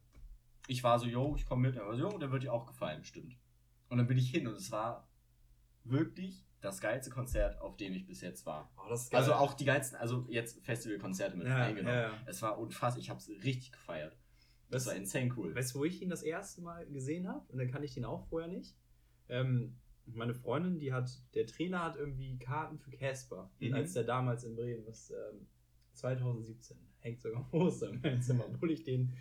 [0.66, 1.76] ich war so, yo, ich komme mit.
[1.76, 3.38] Er war so, yo, der wird dir auch gefallen, bestimmt.
[3.88, 5.08] Und dann bin ich hin und es war
[5.84, 8.72] wirklich das geilste Konzert, auf dem ich bis jetzt war.
[8.78, 8.96] Oh.
[9.12, 11.94] Also auch die geilsten, also jetzt Festivalkonzerte mit ja, eingenommen.
[11.94, 12.18] ja, ja.
[12.26, 14.16] Es war unfassbar, ich habe es richtig gefeiert.
[14.70, 15.54] Das Das- war insane cool.
[15.54, 17.44] Weißt du, wo ich ihn das erste Mal gesehen habe?
[17.52, 18.74] Und dann kann ich den auch vorher nicht.
[19.28, 23.50] Ähm, meine Freundin, die hat, der Trainer hat irgendwie Karten für Casper.
[23.60, 23.74] Mhm.
[23.74, 25.46] als der damals in Bremen ist, ähm,
[25.94, 29.12] 2017, hängt sogar ein Poster in meinem Zimmer, obwohl ich den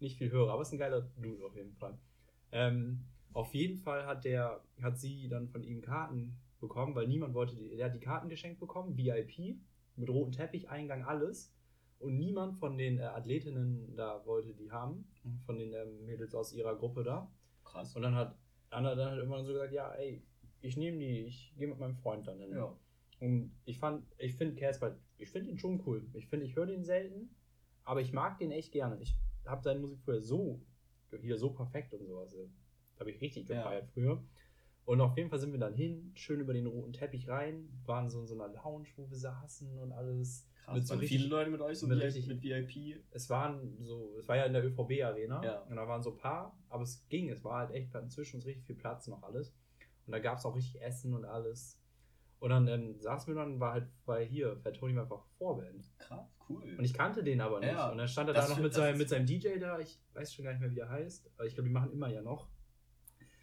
[0.00, 0.50] nicht viel höre.
[0.50, 1.98] Aber ist ein geiler Dude auf jeden Fall.
[2.52, 7.34] Ähm, auf jeden Fall hat der, hat sie dann von ihm Karten bekommen, weil niemand
[7.34, 9.58] wollte, die, der hat die Karten geschenkt bekommen, VIP,
[9.96, 11.52] mit rotem Teppich, Eingang, alles.
[11.98, 15.08] Und niemand von den äh, Athletinnen da wollte die haben,
[15.46, 17.30] von den ähm, Mädels aus ihrer Gruppe da.
[17.64, 17.96] Krass.
[17.96, 18.36] Und dann hat
[18.70, 20.22] Anna dann halt irgendwann so gesagt, ja, ey,
[20.60, 22.50] ich nehme die, ich gehe mit meinem Freund dann hin.
[22.50, 22.76] Ja.
[23.20, 26.06] Und ich fand, ich finde Casper, ich finde ihn schon cool.
[26.12, 27.30] Ich finde, ich höre den selten,
[27.84, 29.00] aber ich mag den echt gerne.
[29.00, 30.60] Ich habe seine Musik früher so,
[31.18, 32.34] hier so perfekt und sowas.
[32.34, 32.46] äh,
[33.00, 33.56] Habe ich richtig Ja.
[33.62, 34.22] gefeiert früher.
[34.86, 38.08] Und auf jeden Fall sind wir dann hin, schön über den roten Teppich rein, waren
[38.08, 40.46] so in so einer Lounge, wo wir saßen und alles.
[40.64, 40.74] Krass.
[40.76, 43.02] Mit so Waren richtig- viele Leute mit euch so mit richtig- mit VIP.
[43.10, 45.60] Es waren so, es war ja in der ÖVB-Arena Ja.
[45.62, 48.64] und da waren so ein paar, aber es ging, es war halt echt inzwischen richtig
[48.64, 49.52] viel Platz noch alles.
[50.06, 51.80] Und da gab es auch richtig Essen und alles.
[52.38, 55.90] Und dann ähm, saßen wir dann, war halt, weil hier, Fat Tony war einfach Vorband.
[55.98, 56.62] Krass, cool.
[56.78, 57.72] Und ich kannte den aber nicht.
[57.72, 60.32] Ja, und dann stand er da noch mit ist- mit seinem DJ da, ich weiß
[60.34, 62.46] schon gar nicht mehr, wie er heißt, aber ich glaube, die machen immer ja noch.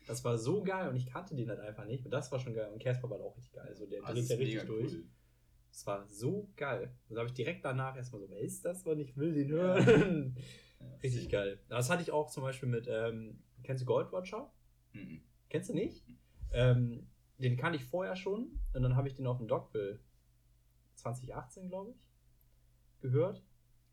[0.07, 2.03] Das war so geil und ich kannte den halt einfach nicht.
[2.05, 2.71] Und das war schon geil.
[2.71, 3.67] Und Casper war auch richtig geil.
[3.67, 4.93] Also der Ah, das dreht ja richtig durch.
[4.93, 5.05] cool.
[5.71, 6.93] Es war so geil.
[7.09, 9.49] Und da habe ich direkt danach erstmal so, wer ist das, und ich will den
[9.49, 10.37] hören.
[10.79, 11.59] Ja, Richtig geil.
[11.69, 14.51] Das hatte ich auch zum Beispiel mit, ähm, kennst du Goldwatcher?
[14.91, 15.21] Mhm.
[15.49, 16.03] Kennst du nicht?
[16.51, 20.01] Ähm, den kannte ich vorher schon und dann habe ich den auf dem Dogville
[20.95, 22.05] 2018, glaube ich,
[22.99, 23.41] gehört.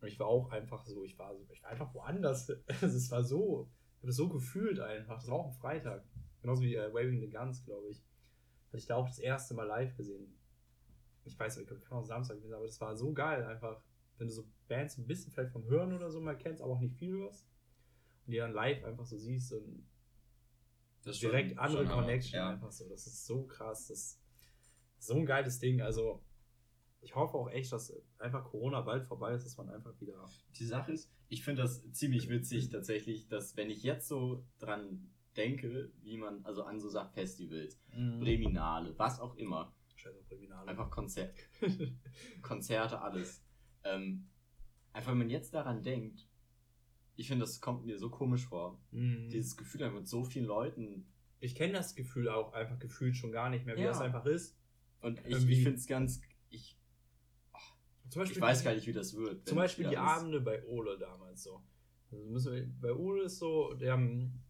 [0.00, 2.50] Und ich war auch einfach so, ich war so, ich war einfach woanders.
[2.80, 3.70] Also es war so,
[4.00, 5.16] habe das so gefühlt einfach.
[5.16, 6.04] Das war auch ein Freitag.
[6.42, 8.02] Genauso wie äh, Waving the Guns, glaube ich.
[8.68, 10.34] Hatte ich da auch das erste Mal live gesehen.
[11.24, 13.82] Ich weiß nicht, kann auch Samstag gewesen, aber das war so geil einfach.
[14.18, 16.80] Wenn du so Bands ein bisschen vielleicht vom Hören oder so mal kennst, aber auch
[16.80, 17.46] nicht viel hörst.
[18.26, 19.86] Und die dann live einfach so siehst und
[21.04, 21.92] Das ist schon- direkt andere schon.
[21.94, 22.50] Connection Ja.
[22.50, 22.88] einfach so.
[22.88, 23.88] Das ist so krass.
[23.88, 24.20] Das ist
[24.98, 25.80] so ein geiles Ding.
[25.82, 26.22] Also,
[27.02, 30.24] ich hoffe auch echt, dass einfach Corona bald vorbei ist, dass man einfach wieder.
[30.58, 35.10] Die Sache ist, ich finde das ziemlich witzig tatsächlich, dass wenn ich jetzt so dran
[35.36, 40.68] denke, wie man, also an so Sachen Festivals, Breminale, was auch immer, Scheiß auf Kriminale.
[40.68, 41.34] einfach Konzert,
[42.42, 43.42] Konzerte, alles.
[43.84, 44.26] Ähm,
[44.92, 46.26] einfach wenn man jetzt daran denkt,
[47.16, 48.80] ich finde, das kommt mir so komisch vor.
[48.92, 49.28] Mhm.
[49.28, 51.06] Dieses Gefühl, einfach mit so vielen Leuten.
[51.38, 53.88] ich kenne das Gefühl auch einfach gefühlt schon gar nicht mehr, wie Ja.
[53.88, 54.58] das einfach ist.
[55.00, 56.20] Und ich, Irgendwie- ich finde es ganz.
[56.50, 56.76] Ich,
[58.20, 59.46] Beispiel ich weiß gar nicht, wie das wird.
[59.46, 61.60] Zum Beispiel die Abende bei Ole damals so.
[62.10, 64.42] Also müssen wir, bei Udo ist so, die haben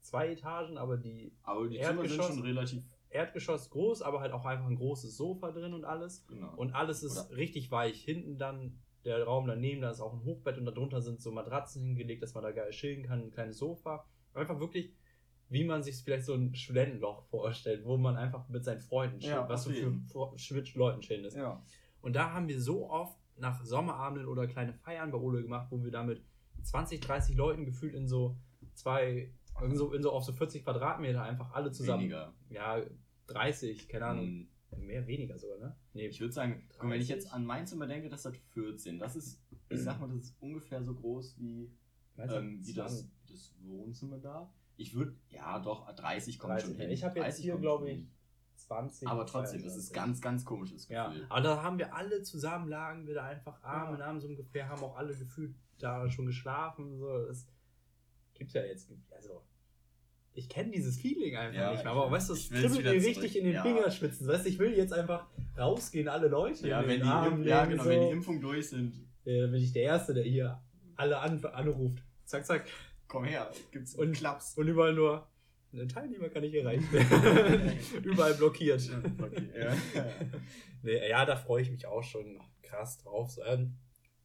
[0.00, 2.82] zwei Etagen, aber die Aber die Zimmer sind Erdgeschoss- schon relativ.
[3.10, 6.26] Erdgeschoss groß, aber halt auch einfach ein großes Sofa drin und alles.
[6.26, 6.54] Genau.
[6.56, 8.02] Und alles ist Oder- richtig weich.
[8.02, 11.82] Hinten dann der Raum daneben, da ist auch ein Hochbett und darunter sind so Matratzen
[11.84, 14.06] hingelegt, dass man da geil chillen kann, ein kleines Sofa.
[14.32, 14.94] Einfach wirklich,
[15.50, 19.34] wie man sich vielleicht so ein Studentenloch vorstellt, wo man einfach mit seinen Freunden chillt,
[19.34, 20.06] Ja, was so für jeden.
[20.06, 21.36] Fro- mit Leuten chillen ist.
[21.36, 21.62] Ja.
[22.02, 25.82] Und da haben wir so oft nach Sommerabenden oder kleine Feiern bei Ole gemacht, wo
[25.82, 26.22] wir da mit
[26.62, 28.36] 20, 30 Leuten gefühlt in so
[28.74, 29.32] zwei,
[29.62, 32.02] in so, in so auf so 40 Quadratmeter einfach alle zusammen.
[32.02, 32.34] Weniger.
[32.50, 32.82] Ja,
[33.28, 34.26] 30, keine Ahnung.
[34.26, 34.48] Hm,
[34.78, 35.76] Mehr, weniger sogar, ne?
[35.92, 37.24] Nee, Ich würde sagen, guck mal, wenn ich 30?
[37.24, 38.98] jetzt an mein Zimmer denke, das hat 14.
[38.98, 39.38] Das ist,
[39.68, 41.70] ich sag mal, das ist ungefähr so groß wie,
[42.16, 43.10] ähm, wie das, 20?
[43.30, 44.50] das Wohnzimmer da.
[44.76, 46.90] Ich würde, ja doch, 30 kommt 30, schon hin.
[46.90, 48.06] Ich habe jetzt 30 hier, glaube ich.
[48.66, 49.08] 20.
[49.08, 49.92] Aber trotzdem, es ist 22.
[49.94, 51.26] ganz, ganz komisches Ja, Gefühl.
[51.28, 53.96] aber da haben wir alle zusammen, lagen wir da einfach Arm Ja.
[53.96, 56.98] in Arm so ungefähr, haben auch alle gefühlt da schon geschlafen.
[56.98, 57.26] So.
[57.26, 57.46] Das
[58.34, 58.90] gibt's ja jetzt.
[59.10, 59.42] Also,
[60.34, 61.92] ich kenne dieses Feeling einfach Ja, nicht mehr.
[61.92, 63.04] ich- Aber weißt du, es kribbelt mir zurück.
[63.04, 63.62] richtig in den Ja.
[63.62, 64.26] Fingerspitzen.
[64.26, 65.26] Weißt du, ich will jetzt einfach
[65.58, 67.88] rausgehen, alle Leute Ja, in wenn die, Arm ja, genau, so.
[67.90, 68.94] wenn die Impfungen durch sind,
[69.24, 70.60] Äh, bin ich der Erste, der hier
[70.96, 72.02] alle an, anruft.
[72.24, 72.64] Zack, zack.
[73.08, 74.56] komm her, gibt's Und- Klaps.
[74.56, 75.28] Und überall nur,
[75.72, 76.86] ein Teilnehmer kann ich erreichen.
[78.04, 78.82] überall blockiert.
[79.56, 79.74] Ja.
[80.84, 83.30] Nee, ja, da freue ich mich auch schon krass drauf.
[83.30, 83.78] So, ähm,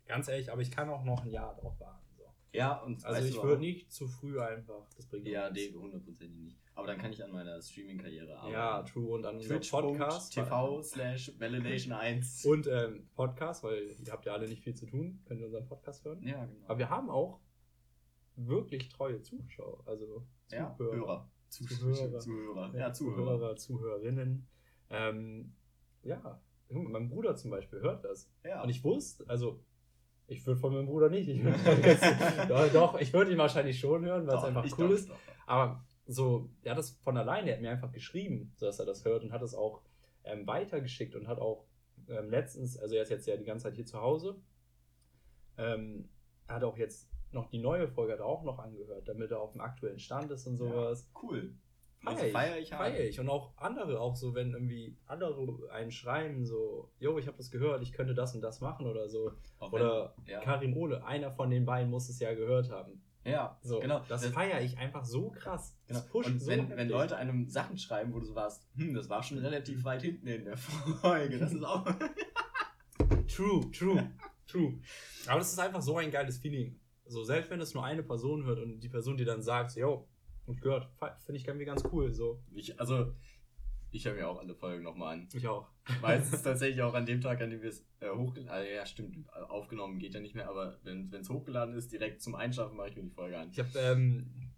[0.08, 2.08] ganz ehrlich, aber ich kann auch noch ein Jahr drauf warten.
[2.18, 2.24] So.
[2.52, 4.90] ja, und Also ich würde nicht zu früh einfach.
[4.96, 6.58] Das bringt Ja, nee, hundertprozentig nicht.
[6.74, 8.54] Aber dann kann ich an meiner Streaming-Karriere arbeiten.
[8.54, 9.16] Ja, true.
[9.16, 10.34] Und dann unser Podcast.
[10.34, 12.46] Twitch.tv slash Validation 1.
[12.46, 15.66] Und ähm, Podcast, weil ihr habt ja alle nicht viel zu tun, könnt ihr unseren
[15.68, 16.24] Podcast hören.
[16.24, 16.66] Ja, genau.
[16.66, 17.40] Aber wir haben auch
[18.36, 20.96] wirklich treue Zuschauer, also ja, Zuhörer.
[20.96, 21.32] Hörer.
[21.50, 22.20] Zuhörer.
[22.20, 22.76] Zuhörer.
[22.76, 23.38] Ja, Zuhörer.
[23.38, 24.48] Zuhörer, Zuhörerinnen.
[24.90, 25.54] Ähm,
[26.04, 28.30] ja, mein Bruder zum Beispiel hört das.
[28.44, 28.64] Ja.
[28.64, 29.64] Und ich wusste, also
[30.28, 31.30] ich würde von meinem Bruder nicht.
[31.30, 31.42] Ich
[32.50, 35.10] doch, doch, ich würde ihn wahrscheinlich schon hören, weil es einfach cool doch, ist.
[35.10, 35.18] doch.
[35.46, 39.06] Aber so, er hat das von alleine, er hat mir einfach geschrieben, dass er das
[39.06, 39.82] hört und hat es auch
[40.24, 41.66] ähm, weitergeschickt und hat auch
[42.10, 44.36] ähm, letztens, also er ist jetzt ja die ganze Zeit hier zu Hause,
[45.58, 46.10] ähm,
[46.48, 49.52] hat auch jetzt noch die neue Folge hat er auch noch angehört, damit er auf
[49.52, 51.10] dem aktuellen Stand ist und sowas.
[51.22, 51.54] Cool.
[52.00, 53.20] Feier Also ich, feier ich feier ich.
[53.20, 57.50] Und auch andere, auch so, wenn irgendwie andere einen schreiben, so, yo, ich habe das
[57.50, 59.32] gehört, ich könnte das und das machen oder so.
[59.60, 60.40] Auch wenn- Oder ja.
[60.42, 63.02] Karim Ole, einer von den beiden muss es ja gehört haben.
[63.26, 64.02] ja, So, genau.
[64.08, 65.76] das feiere ich einfach so krass.
[65.88, 66.00] Genau.
[66.00, 66.88] Das pusht Und so wenn, wenn.
[66.88, 70.28] Leute einem Sachen schreiben, wo du so warst, hm, das war schon relativ weit hinten
[70.28, 70.56] in der
[71.02, 71.40] Folge.
[71.40, 71.84] Das ist auch.
[73.28, 74.10] True, true,
[74.48, 74.80] true.
[75.28, 76.80] Aber das ist einfach so ein geiles Feeling.
[77.08, 79.80] So, selbst wenn es nur eine Person hört und die Person, die dann sagt, so,
[79.80, 80.08] yo,
[80.48, 80.90] ich gehört,
[81.26, 82.14] finde ich irgendwie ganz cool.
[82.14, 83.14] So, Ich, also,
[83.92, 85.30] ich höre mir auch alle Folgen nochmal an.
[85.34, 85.70] ich auch.
[86.02, 89.30] Meistens tatsächlich auch an dem Tag, an dem wir es äh, hochgeladen also, Ja, stimmt,
[89.50, 92.96] aufgenommen geht ja nicht mehr, aber wenn es hochgeladen ist, direkt zum Einschlafen mache ich
[92.96, 93.50] mir die Folge an.
[93.52, 94.52] Ich habe ähm,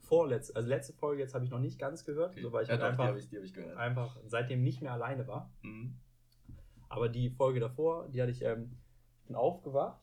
[0.00, 2.74] vorletzte, also letzte Folge jetzt habe ich noch nicht ganz gehört, so, weil ich ja,
[2.74, 3.76] halt doch, einfach, die ich, die ich gehört.
[3.76, 5.52] einfach seitdem nicht mehr alleine war.
[5.62, 5.98] Mhm.
[6.88, 8.76] Aber die Folge davor, die hatte ich, ähm,
[9.26, 10.02] bin aufgewacht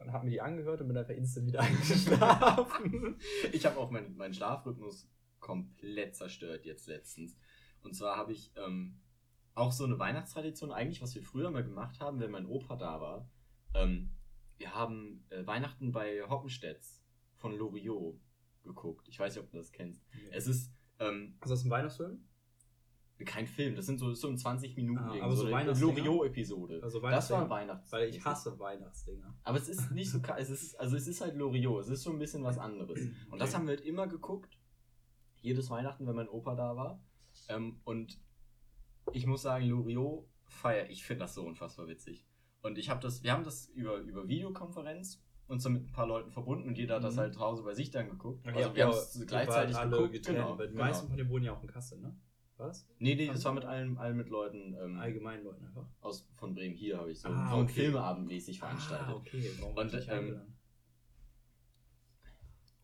[0.00, 3.16] und habe mir die angehört und bin einfach instant wieder eingeschlafen.
[3.52, 5.08] Ich habe auch meinen meinen Schlafrhythmus
[5.40, 7.36] komplett zerstört jetzt letztens.
[7.82, 9.00] Und zwar habe ich ähm,
[9.54, 13.00] auch so eine Weihnachtstradition, eigentlich, was wir früher mal gemacht haben, wenn mein Opa da
[13.00, 13.30] war.
[13.74, 14.10] Ähm,
[14.58, 17.02] wir haben äh, Weihnachten bei Hoppenstedts
[17.36, 18.20] von Loriot
[18.64, 19.08] geguckt.
[19.08, 20.02] Ich weiß nicht, ob du das kennst.
[20.30, 20.70] Es ist
[21.00, 22.22] ähm, ist das ein Weihnachtsfilm?
[23.24, 25.92] Kein Film, das sind so, so ein 20 Minuten Ah, Ding, aber so eine Weihnachtsdinger?
[26.04, 26.80] Loriot-Episode.
[26.82, 27.92] Also das war ein Weihnachts.
[27.92, 29.34] Weil ich hasse Weihnachtsdinger.
[29.44, 32.14] Aber es ist nicht so, es ist, also es ist halt Loriot, es ist schon
[32.14, 32.98] ein bisschen was anderes.
[33.30, 33.58] Und das Okay.
[33.58, 34.58] haben wir halt immer geguckt,
[35.42, 37.02] jedes Weihnachten, wenn mein Opa da war.
[37.48, 38.18] Ähm, und
[39.12, 42.26] ich muss sagen, Loriot feier, ich finde das so unfassbar witzig.
[42.62, 46.06] Und ich habe das, wir haben das über, über Videokonferenz uns dann mit ein paar
[46.06, 47.20] Leuten verbunden und jeder hat das Mhm.
[47.20, 48.46] halt zu Hause bei sich dann geguckt.
[48.46, 50.12] Okay, also wir haben es gleichzeitig alle geguckt.
[50.12, 50.84] getrennt, genau, weil die genau.
[50.84, 52.16] meisten von denen wohnen ja auch in Kassel, ne?
[52.60, 52.86] Was?
[52.98, 55.86] Nee, nee, das war mit allen, allen mit Leuten ähm, Allgemein Leuten einfach.
[56.02, 57.72] aus, von Bremen hier, habe ich so, Ah, so okay.
[57.72, 59.06] Filmeabend-mäßig veranstaltet.
[59.08, 59.50] Ah, okay.
[59.60, 60.40] Warum Und, ich ähm?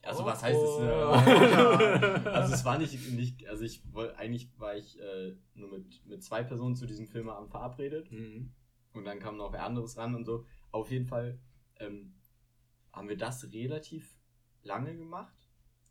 [0.03, 0.69] Also Oh, was heißt es?
[0.69, 0.83] oh.
[0.83, 6.07] Äh, also es war nicht, nicht also ich wollte, eigentlich war ich äh, nur mit,
[6.07, 8.53] mit zwei Personen zu diesem Filmeabend verabredet Mhm.
[8.95, 10.47] und dann kam noch wer anderes ran und so.
[10.71, 11.39] Auf jeden Fall
[11.81, 12.15] ähm,
[12.93, 14.17] haben wir das relativ
[14.63, 15.36] lange gemacht.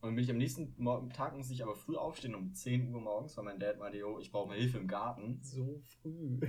[0.05, 3.01] Und dann bin ich am nächsten Tag muss ich aber früh aufstehen, um 10 Uhr
[3.01, 5.39] morgens, weil mein Dad meinte, yo, ich brauche mal Hilfe im Garten.
[5.41, 6.39] So früh.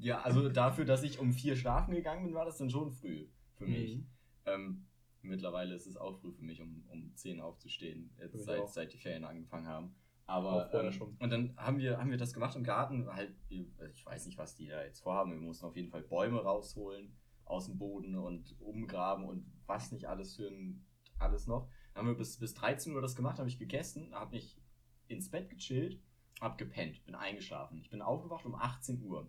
[0.00, 3.28] Ja, also dafür, dass ich um vier schlafen gegangen bin, war das dann schon früh
[3.52, 3.98] für mich.
[3.98, 4.06] Mhm.
[4.46, 4.86] Ähm,
[5.22, 8.66] mittlerweile ist es auch früh für mich, um, um 10 aufzustehen, jetzt mich seit, auch.
[8.66, 9.94] seit die Ferien angefangen haben.
[10.26, 11.16] Aber ähm, schon.
[11.20, 14.56] und dann haben wir, haben wir das gemacht im Garten, halt, ich weiß nicht, was
[14.56, 15.30] die da jetzt vorhaben.
[15.30, 20.08] Wir mussten auf jeden Fall Bäume rausholen aus dem Boden und umgraben und was nicht
[20.08, 20.84] alles für ein
[21.20, 21.68] alles noch.
[21.94, 24.60] Dann haben wir bis, bis 13 Uhr das gemacht, habe ich gegessen, habe mich
[25.08, 26.00] ins Bett gechillt,
[26.40, 27.78] habe gepennt, bin eingeschlafen.
[27.80, 29.28] Ich bin aufgewacht um 18 Uhr.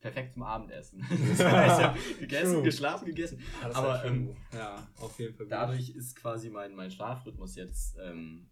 [0.00, 1.00] Perfekt zum Abendessen.
[1.00, 2.62] Das heißt, ich habe gegessen, True.
[2.62, 3.42] geschlafen, gegessen.
[3.60, 5.48] Ja, Aber, ähm, ja, auf jeden Fall.
[5.48, 8.48] Dadurch ist quasi mein, mein Schlafrhythmus jetzt ähm,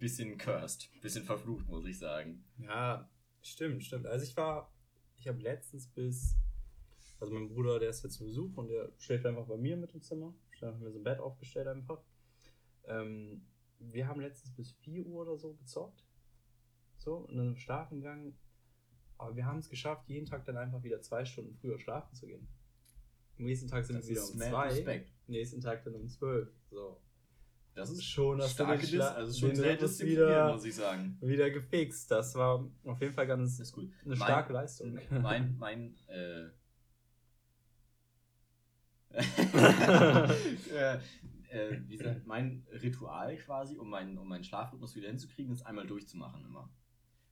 [0.00, 2.44] bisschen cursed, bisschen verflucht, muss ich sagen.
[2.58, 3.08] Ja,
[3.40, 4.06] stimmt, stimmt.
[4.06, 4.72] Also ich war,
[5.18, 6.34] ich habe letztens bis,
[7.22, 9.94] also mein Bruder, der ist jetzt zu Besuch und der schläft einfach bei mir mit
[9.94, 10.34] im Zimmer.
[10.60, 12.02] Da haben wir so ein Bett aufgestellt einfach.
[12.84, 13.46] Ähm,
[13.78, 16.04] wir haben letztens bis 4 Uhr oder so gezockt.
[16.98, 18.36] So, und dann schlafen gegangen.
[19.18, 22.26] Aber wir haben es geschafft, jeden Tag dann einfach wieder zwei Stunden früher schlafen zu
[22.26, 22.48] gehen.
[23.38, 24.68] Am nächsten Tag sind Das wir wieder um zwei.
[24.68, 25.10] Respekt.
[25.26, 26.48] Am nächsten Tag dann um zwölf.
[26.70, 27.00] So.
[27.74, 31.16] Das ist Schon, dass du starke Dis also schon sehr wieder- muss ich sagen.
[31.20, 32.10] Wieder gefixt.
[32.10, 34.98] Das war auf jeden Fall ganz Das eine Mein- starke Leistung.
[35.22, 36.50] Mein, mein, äh,
[40.72, 40.98] äh,
[41.50, 45.86] äh, wie gesagt, mein Ritual quasi, um meinen, um meinen Schlafrhythmus wieder hinzukriegen, ist einmal
[45.86, 46.70] durchzumachen immer.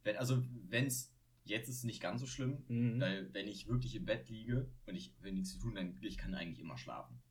[0.03, 1.15] Wenn, also, wenn es,
[1.45, 3.01] jetzt ist es nicht ganz so schlimm, Mhm.
[3.01, 6.19] weil wenn ich wirklich im Bett liege und ich will nichts zu tun, dann ich
[6.19, 7.23] kann eigentlich immer schlafen.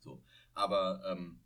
[0.00, 0.22] So.
[0.54, 1.40] Aber ähm,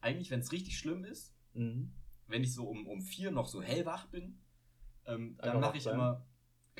[0.00, 1.92] eigentlich, wenn es richtig schlimm ist, Mhm.
[2.26, 4.38] wenn ich so um, um vier noch so hellwach bin,
[5.06, 5.94] ähm, dann mache ich sein?
[5.94, 6.26] immer,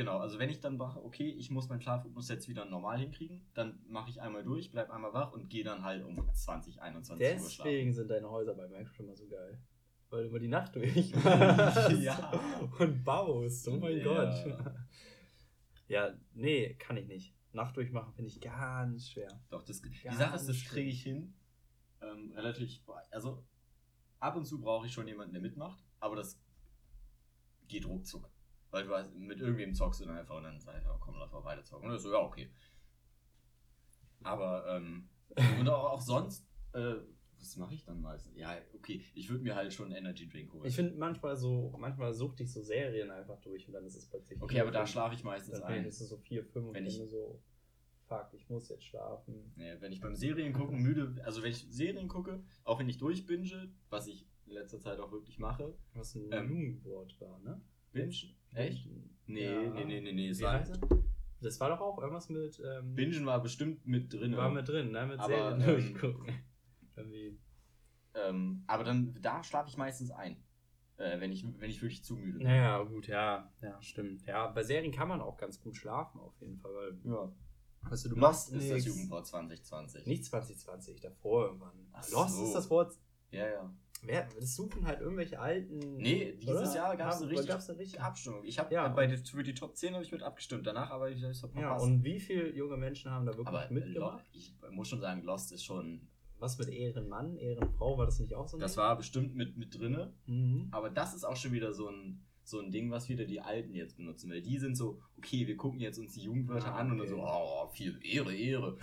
[0.01, 3.47] genau, also wenn ich dann mache, okay, ich muss meinen Schlafrhythmus jetzt wieder normal hinkriegen,
[3.53, 7.23] dann mache ich einmal durch, bleib einmal wach und gehe dann halt um 20, 21
[7.23, 7.71] Uhr schlafen.
[7.71, 9.61] Deswegen sind deine Häuser bei schon mal so geil.
[10.09, 11.11] Weil du über die Nacht durch
[12.01, 12.33] Ja.
[12.79, 13.69] und baust.
[13.69, 14.05] Oh mein Ja.
[14.05, 14.57] Gott.
[15.89, 17.35] Ja, nee, kann ich nicht.
[17.53, 19.29] Nacht durchmachen finde ich ganz schwer.
[19.51, 21.35] Doch, das, die Ganz Sache ist, das kriege ich hin.
[22.01, 22.81] Ähm, relativ,
[23.11, 23.45] also
[24.19, 26.41] ab und zu brauche ich schon jemanden, der mitmacht, aber das
[27.69, 28.31] geht ruckzuck.
[28.71, 31.17] Weil du hast, mit irgendwem zockst du dann einfach und dann sagst du, oh, komm,
[31.19, 31.87] lass mal weiter zocken.
[31.87, 32.51] Und dann so, ja, okay.
[34.23, 35.09] Aber, ähm,
[35.59, 36.95] und auch, auch sonst, äh,
[37.39, 38.37] was mache ich dann meistens?
[38.37, 40.67] Ja, okay, ich würde mir halt schon einen Energy Drink holen.
[40.67, 44.07] Ich finde manchmal so, manchmal suchte ich so Serien einfach durch und dann ist es
[44.07, 44.41] plötzlich.
[44.43, 45.85] okay, aber da schlafe ich meistens Dann ein.
[45.87, 47.43] ist es so vier, fünf und Wenn ich so,
[48.07, 49.53] fuck, ich muss jetzt schlafen.
[49.57, 52.99] Nee, wenn ich beim Serien gucken müde, also wenn ich Serien gucke, auch wenn ich
[52.99, 56.49] durchbinge, was ich in letzter Zeit auch wirklich mache, Was ein Ähm.
[56.51, 57.63] Jugendwort war, ne?
[57.93, 58.15] Binge,
[58.55, 58.89] echt?
[59.27, 59.63] Nee, Ja.
[59.71, 60.81] nee, nee, nee, nee, Wie heißt das?
[61.43, 62.61] Das war doch auch irgendwas mit.
[62.61, 64.37] Ähm, Bingen war bestimmt mit drin.
[64.37, 65.07] War mit drin, ne?
[65.07, 66.35] Mit Aber, Serien ähm, durchgucken.
[68.13, 70.37] Ähm, aber dann, da schlafe ich meistens ein.
[70.97, 72.47] Äh, wenn, ich, wenn ich wirklich zu müde bin.
[72.47, 73.51] Naja, gut, ja.
[73.63, 74.27] Ja, stimmt.
[74.27, 76.73] Ja, bei Serien kann man auch ganz gut schlafen, auf jeden Fall.
[76.75, 77.33] Weil, Ja.
[77.89, 78.85] weißt du, du Lost machst ist das.
[78.85, 80.07] Jugendwort 2020.
[80.07, 81.87] Nicht 2020, davor irgendwann.
[81.93, 82.45] Ach Lost so.
[82.45, 82.99] ist das Wort.
[83.31, 83.75] Ja, ja.
[84.03, 85.97] Wer, das suchen halt irgendwelche alten.
[85.97, 86.75] Nee, dieses Oder?
[86.75, 88.45] Jahr gab es eine richtig, eine richtig Abstimmung.
[88.45, 90.67] Ich habe Ja, bei der, für die Top 10 habe ich mit abgestimmt.
[90.67, 91.85] Danach aber ich, ich hab Ja, verpasst.
[91.85, 94.25] und wie viele junge Menschen haben da wirklich aber Lo- mitgemacht?
[94.33, 96.09] ich muss schon sagen, Lost ist schon.
[96.39, 98.83] Was mit Ehrenmann, Ehrenfrau, war das nicht auch so Das Ding?
[98.83, 100.15] war bestimmt mit, mit drinne.
[100.25, 100.69] Mhm.
[100.71, 103.75] Aber das ist auch schon wieder so ein, so ein Ding, was wieder die Alten
[103.75, 104.29] jetzt benutzen.
[104.31, 107.07] Weil die sind so, okay, wir gucken jetzt uns die Jugendwörter Ah, an und dann
[107.09, 108.77] so, oh, viel Ehre, Ehre.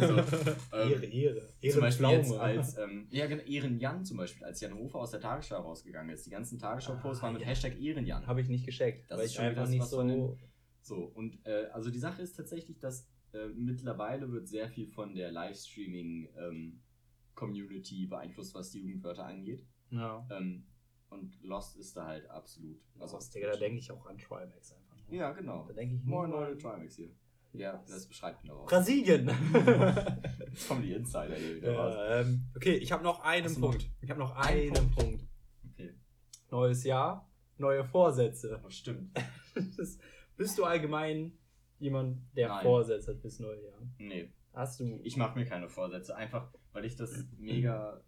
[0.00, 0.18] So,
[0.76, 1.40] ähm, Ehre, Ehre.
[1.70, 5.20] zum Beispiel jetzt als, ähm, ja, genau, Ehrenjan zum Beispiel, als Jan Hofer aus der
[5.20, 6.26] Tagesschau rausgegangen ist.
[6.26, 7.48] Die ganzen Tagesschau-Posts Ah, waren mit ja.
[7.48, 8.26] Hashtag Ehrenjan.
[8.26, 10.02] Habe ich nicht gescheckt, Das weil ist schon wieder einfach nicht so.
[10.02, 10.36] den-
[10.82, 15.14] So, und äh, also die Sache ist tatsächlich, dass äh, mittlerweile wird sehr viel von
[15.14, 19.64] der Livestreaming-Community beeinflusst, was die Jugendwörter angeht.
[19.90, 20.26] ja.
[20.30, 20.66] Ähm,
[21.14, 22.78] und Lost ist da halt absolut.
[22.98, 24.96] Also, Digga, da denke ich auch an Trimax einfach.
[25.08, 25.16] nur.
[25.18, 25.64] Ja, genau.
[25.68, 27.10] Da denke ich Moin Leute, Trimax hier.
[27.52, 28.66] Ja, das beschreibt ihn auch.
[28.66, 29.28] Brasilien!
[30.50, 32.26] Jetzt kommen die Insider hier wieder raus.
[32.26, 33.88] ähm, okay, ich habe noch einen Punkt.
[34.00, 35.24] Ich habe noch einen einen Punkt.
[35.72, 35.94] Okay,
[36.50, 38.60] Neues Jahr, neue Vorsätze.
[38.62, 39.16] das stimmt.
[39.76, 39.98] Das,
[40.36, 41.38] bist du allgemein
[41.78, 42.62] jemand, der Nein.
[42.64, 43.78] Vorsätze hat fürs neue Jahr?
[43.98, 44.98] Nee, Hast du.
[45.04, 48.02] ich mache mir keine Vorsätze, einfach weil ich das mega.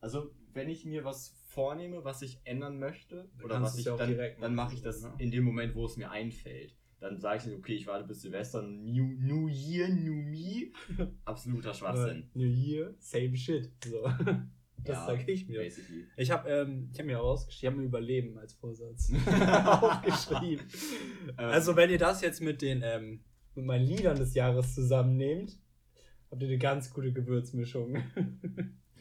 [0.00, 3.96] Also, wenn ich mir was vornehme, was ich ändern möchte, Dann oder was ich ja
[3.96, 5.12] dann, dann mache ich das ne?
[5.18, 6.76] in dem Moment, wo es mir einfällt.
[7.00, 10.72] Dann sage ich nicht, okay, ich warte bis Silvester, New, New Year, New Me.
[11.24, 12.30] Absoluter Schwachsinn.
[12.34, 13.70] New Year, same shit.
[13.84, 14.08] So.
[14.84, 15.60] Das Ja, sage ich mir.
[15.60, 16.06] Basically.
[16.16, 19.12] Ich habe ähm, ich hab mir rausgeschrieben, ich habe mir Überleben als Vorsatz
[19.64, 20.66] aufgeschrieben.
[21.28, 23.22] Ähm, Also, wenn ihr das jetzt mit den ähm,
[23.54, 25.56] mit meinen Liedern des Jahres zusammennehmt,
[26.32, 28.02] habt ihr eine ganz gute Gewürzmischung.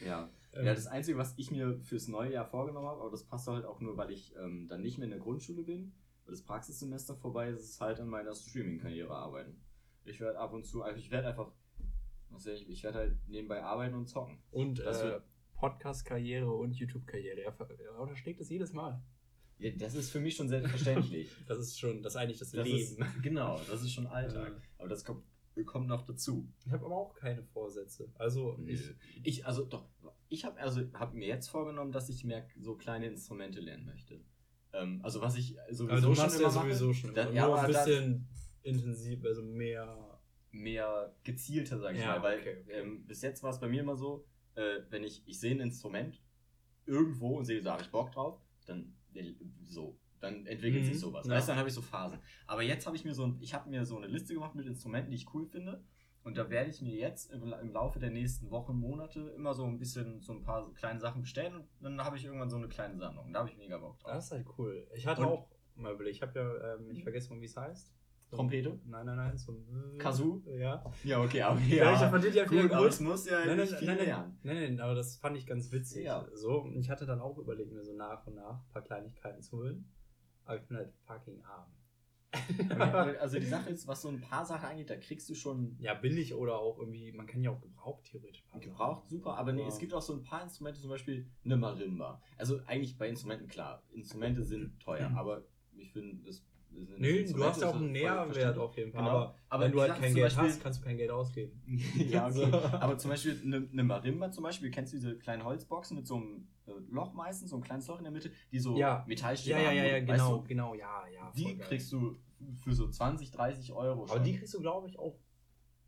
[0.05, 0.29] Ja.
[0.53, 3.47] Ähm, Ja, das Einzige, was ich mir fürs neue Jahr vorgenommen habe, aber das passt
[3.47, 5.93] halt auch nur, weil ich ähm, dann nicht mehr in der Grundschule bin,
[6.25, 9.61] weil das Praxissemester vorbei ist, ist halt an meiner Streaming-Karriere arbeiten.
[10.05, 11.51] Ich werde ab und zu, also ich werde einfach,
[12.45, 14.39] ich, ich werde halt nebenbei arbeiten und zocken.
[14.51, 15.19] und äh,
[15.55, 17.41] Podcast-Karriere und YouTube-Karriere.
[17.43, 19.01] Er, ver- er unterschlägt das jedes Mal.
[19.59, 21.29] Ja, das ist für mich schon selbstverständlich.
[21.47, 22.79] Das ist schon, das ist eigentlich das, Das Leben.
[22.79, 24.49] ist, genau, das ist schon Alltag.
[24.53, 24.61] Ja.
[24.79, 25.23] Aber das kommt,
[25.65, 26.47] kommt noch dazu.
[26.65, 28.11] Ich habe aber auch keine Vorsätze.
[28.17, 28.93] Also, ich,
[29.23, 29.89] Ich, also doch,
[30.29, 34.21] ich habe also, hab mir jetzt vorgenommen, dass ich mehr so kleine Instrumente lernen möchte.
[34.73, 37.13] Ähm, also was ich sowieso also du schon immer ja sowieso schon.
[37.13, 37.33] Da, immer.
[37.33, 38.27] ja, ein das bisschen
[38.63, 40.19] intensiv, also mehr.
[40.51, 42.23] mehr gezielter, sag ich Ja, mal.
[42.23, 42.71] Weil okay, okay.
[42.81, 44.25] Ähm, bis jetzt war es bei mir immer so,
[44.55, 46.21] äh, wenn ich, ich sehe ein Instrument
[46.85, 49.33] irgendwo und sehe, da habe ich Bock drauf, dann äh,
[49.63, 51.25] so, dann entwickelt Mhm, sich sowas.
[51.27, 51.33] ja.
[51.33, 52.19] Weißt dann habe ich so Phasen.
[52.47, 54.65] Aber jetzt habe ich mir so ein, ich habe mir so eine Liste gemacht mit
[54.65, 55.83] Instrumenten, die ich cool finde.
[56.23, 59.65] Und da werde ich mir jetzt im, im Laufe der nächsten Wochen, Monate immer so
[59.65, 62.57] ein bisschen so ein paar so kleine Sachen bestellen und dann habe ich irgendwann so
[62.57, 63.33] eine kleine Sammlung.
[63.33, 64.11] Da habe ich mega Bock drauf.
[64.13, 64.87] Das ist halt cool.
[64.95, 67.57] Ich hatte Und- auch mal überlegt, ich habe ja, ähm, ich vergesse mal, wie es
[67.57, 67.91] heißt.
[68.29, 68.79] So- Trompete?
[68.85, 69.35] Nein, nein, nein.
[69.37, 70.43] So ein Kazoo?
[70.45, 70.83] Ja.
[71.03, 73.57] Ja, okay, aber Ja, ich fand das ja gut, aber es muss ja Nein, nein,
[73.57, 74.39] nicht viel nein, nein, lernen.
[74.43, 76.05] nein, nein, aber das fand ich ganz witzig.
[76.05, 76.25] Ja.
[76.35, 79.41] So, und ich hatte dann auch überlegt, mir so nach und nach ein paar Kleinigkeiten
[79.41, 79.89] zu holen.
[80.45, 81.71] Aber ich bin halt fucking arm.
[83.19, 85.93] Also die Sache ist, was so ein paar Sachen angeht, da kriegst du schon ja,
[85.93, 88.43] billig oder auch irgendwie, man kann ja auch gebraucht theoretisch.
[88.61, 89.67] gebraucht, super, aber nee, Ja.
[89.67, 92.21] es gibt auch so ein paar Instrumente, zum Beispiel eine Marimba.
[92.37, 95.17] Also eigentlich bei Instrumenten klar, Instrumente sind teuer, Mhm.
[95.17, 95.43] aber
[95.75, 96.41] ich finde, das
[96.97, 99.01] Nee, du hast ja auch einen Nährwert auf jeden Fall.
[99.03, 99.11] Genau.
[99.17, 101.61] Aber, Aber wenn du halt kein Geld Beispiel- hast, kannst du kein Geld ausgeben.
[101.97, 102.51] ja, okay.
[102.79, 106.15] Aber zum Beispiel eine, eine Marimba zum Beispiel, kennst du diese kleinen Holzboxen mit so
[106.15, 109.03] einem äh, Loch meistens, so ein kleines Loch in der Mitte, die so Ja.
[109.07, 110.43] Metallstäbe Ja, ja, haben, ja, ja, weißt genau, du?
[110.47, 111.31] genau, ja, ja.
[111.35, 111.57] Die geil.
[111.59, 112.17] kriegst du
[112.63, 115.17] für so 20, 30 Euro Aber die kriegst du, glaube ich, auch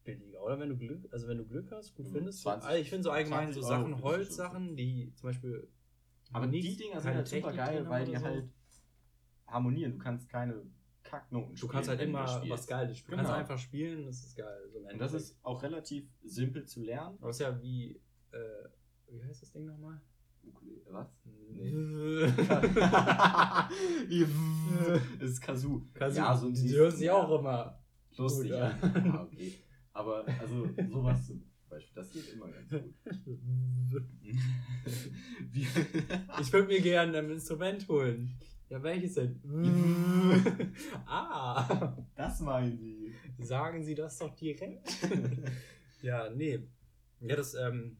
[0.03, 0.59] billiger, oder?
[0.59, 2.41] Wenn du Glück, also wenn du Glück hast, gut Mhm, findest.
[2.41, 5.69] 20 also ich finde so allgemein 20 so Sachen, schon Holzsachen, die zum Beispiel.
[6.33, 8.25] Aber nicht- die Dinger sind keine halt super geil, weil die oder so.
[8.25, 8.49] halt
[9.53, 9.93] harmonieren.
[9.93, 10.63] Du kannst keine
[11.03, 13.17] Kacknoten Du kannst halt immer was Geiles spielen.
[13.17, 13.33] Du Genau.
[13.33, 14.69] kannst einfach spielen, das ist geil.
[14.71, 17.17] So Und das ist auch relativ simpel zu lernen.
[17.21, 17.99] Aber es ist ja wie.
[18.31, 18.37] Äh,
[19.09, 20.01] wie heißt das Ding nochmal?
[20.89, 21.07] Was?
[21.49, 21.71] Nee.
[25.19, 25.83] Das ist Kazoo.
[25.93, 26.17] Kazoo.
[26.17, 27.79] Ja, so die hören sich auch immer.
[28.17, 28.51] lustig.
[28.51, 28.77] gut Ja.
[29.05, 29.53] ja, okay.
[29.93, 32.83] Aber also sowas zum Beispiel, das geht immer ganz gut.
[36.41, 38.35] Ich würde mir gerne ein Instrument holen.
[38.73, 39.39] Ja, welches denn?
[41.05, 43.13] ah, das meinen Sie.
[43.37, 44.89] sagen Sie das doch direkt.
[46.01, 46.59] ja, nee.
[47.19, 47.97] Ja, das, ähm,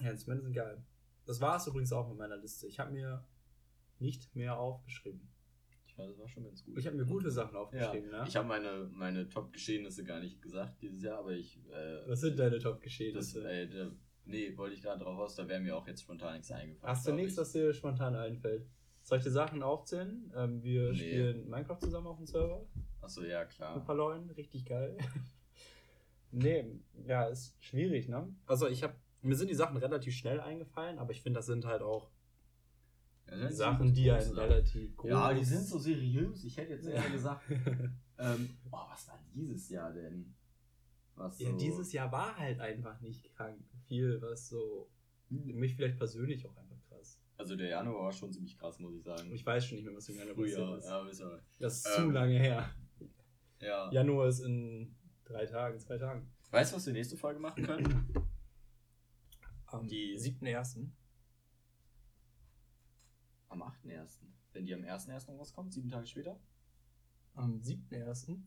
[0.00, 0.82] ja, Instrumente sind geil.
[1.24, 2.66] Das war es übrigens auch mit meiner Liste.
[2.66, 3.24] Ich habe mir
[4.00, 5.28] nicht mehr aufgeschrieben.
[5.86, 6.76] Ich fand, das war schon ganz gut.
[6.76, 8.24] Ich habe mir gute Sachen Ja, aufgeschrieben, ne?
[8.26, 11.60] ich habe meine, meine Top-Geschehnisse gar nicht gesagt dieses Jahr, aber ich.
[11.70, 13.48] Äh, Was sind deine Top-Geschehnisse?
[13.48, 13.88] äh,
[14.24, 16.92] nee, wollte ich gerade drauf aus, da wäre mir auch jetzt spontan nichts eingefallen.
[16.92, 17.38] Hast du nichts, ich.
[17.38, 18.66] was dir spontan einfällt?
[19.02, 20.32] Soll ich dir Sachen aufzählen?
[20.36, 20.96] Ähm, wir Nee.
[20.96, 22.64] spielen Minecraft zusammen auf dem Server.
[23.00, 23.84] Achso, ja, Mit ein klar.
[23.84, 24.96] paar Leuten, richtig geil.
[26.30, 26.64] nee,
[27.04, 28.34] ja, ist schwierig, ne?
[28.46, 31.64] Also ich habe, mir sind die Sachen relativ schnell eingefallen, aber ich finde, das sind
[31.64, 32.10] halt auch
[33.28, 35.10] Ja, sind Sachen, die einen relativ groß...
[35.10, 36.44] Ja, die sind so seriös.
[36.44, 37.08] Ich hätte jetzt eher Ja.
[37.08, 37.42] gesagt,
[38.18, 40.32] ähm, oh, was war dieses Jahr denn?
[41.16, 43.58] Was Ja, so, dieses Jahr war halt einfach nicht krank.
[43.88, 44.88] Viel, was so,
[45.28, 46.54] mich vielleicht persönlich auch.
[47.42, 49.32] Also der Januar war schon ziemlich krass, muss ich sagen.
[49.32, 50.84] Ich weiß schon nicht mehr, was im Januar passiert Früher, ist.
[50.86, 51.22] ja, ist.
[51.58, 52.72] Das ist Ähm, zu lange her.
[53.60, 53.90] ja.
[53.90, 56.30] Januar ist in drei Tagen, zwei Tagen.
[56.52, 58.14] Weißt du, was wir nächste Folge machen können?
[59.66, 60.86] Am Die- 7.1.
[63.48, 64.20] Am 8.1.
[64.52, 65.36] Wenn die am 1.1.
[65.36, 66.38] rauskommt, sieben Tage später.
[67.34, 68.38] Am 7.1.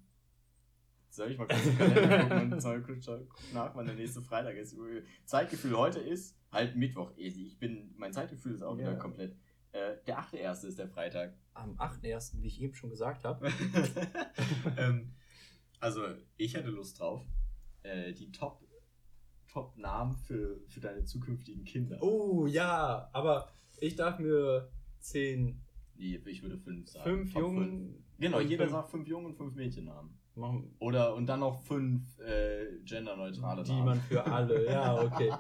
[1.16, 3.08] Soll ich mal kurz im Kalender gucken und soll kurz
[3.54, 4.76] nach, wann der nächste Freitag ist.
[5.26, 7.12] Zeitgefühl heute ist halt Mittwoch.
[7.16, 8.98] Ich bin, mein Zeitgefühl ist auch wieder Ja.
[8.98, 9.36] komplett.
[9.72, 10.66] Äh, der 8.1.
[10.68, 11.38] ist der Freitag.
[11.54, 13.48] Am 8.1., wie ich eben schon gesagt habe.
[14.78, 15.14] ähm,
[15.80, 16.02] also,
[16.38, 17.22] ich hätte Lust drauf.
[17.84, 18.62] Äh, die Top,
[19.48, 21.98] Top-Namen für, für deine zukünftigen Kinder.
[22.02, 23.50] Oh ja, aber
[23.80, 25.62] ich darf mir 10,
[25.98, 27.06] Nee, ich würde fünf sagen.
[27.06, 27.64] 5 Top Jungen.
[27.70, 28.04] fünf.
[28.20, 30.18] Genau, jeder fünf- sagt fünf Jungen und fünf Mädchennamen.
[30.36, 33.86] Machen, Oder und dann noch fünf äh, genderneutrale die Namen.
[33.86, 34.66] man für alle.
[34.66, 35.32] Ja, okay.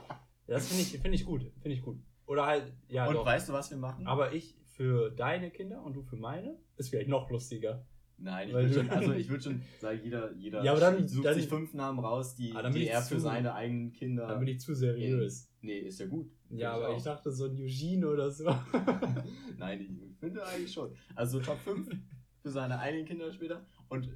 [0.48, 1.42] Das finde ich, find ich gut.
[1.62, 1.98] Finde ich gut.
[2.28, 3.26] Oder halt, ja, und doch.
[3.26, 4.06] weißt du, was wir machen?
[4.08, 7.86] Aber ich für deine Kinder und du für meine, ist vielleicht noch lustiger.
[8.18, 11.26] Nein, ich würde schon, also ich würde schon sagen, jeder, jeder Ja, aber dann- sucht
[11.26, 14.26] dann- sich fünf Namen raus, die, Ah, die ich er für zu- seine eigenen Kinder.
[14.28, 15.50] Dann bin ich zu seriös.
[15.62, 16.32] nee, ist ja gut.
[16.50, 16.98] Ja, Finde aber auch.
[16.98, 18.46] ich dachte so ein Eugene oder so.
[19.58, 20.96] Nein, ich finde eigentlich schon.
[21.16, 21.90] Also Top 5
[22.42, 23.66] für seine eigenen Kinder später.
[23.90, 24.10] Und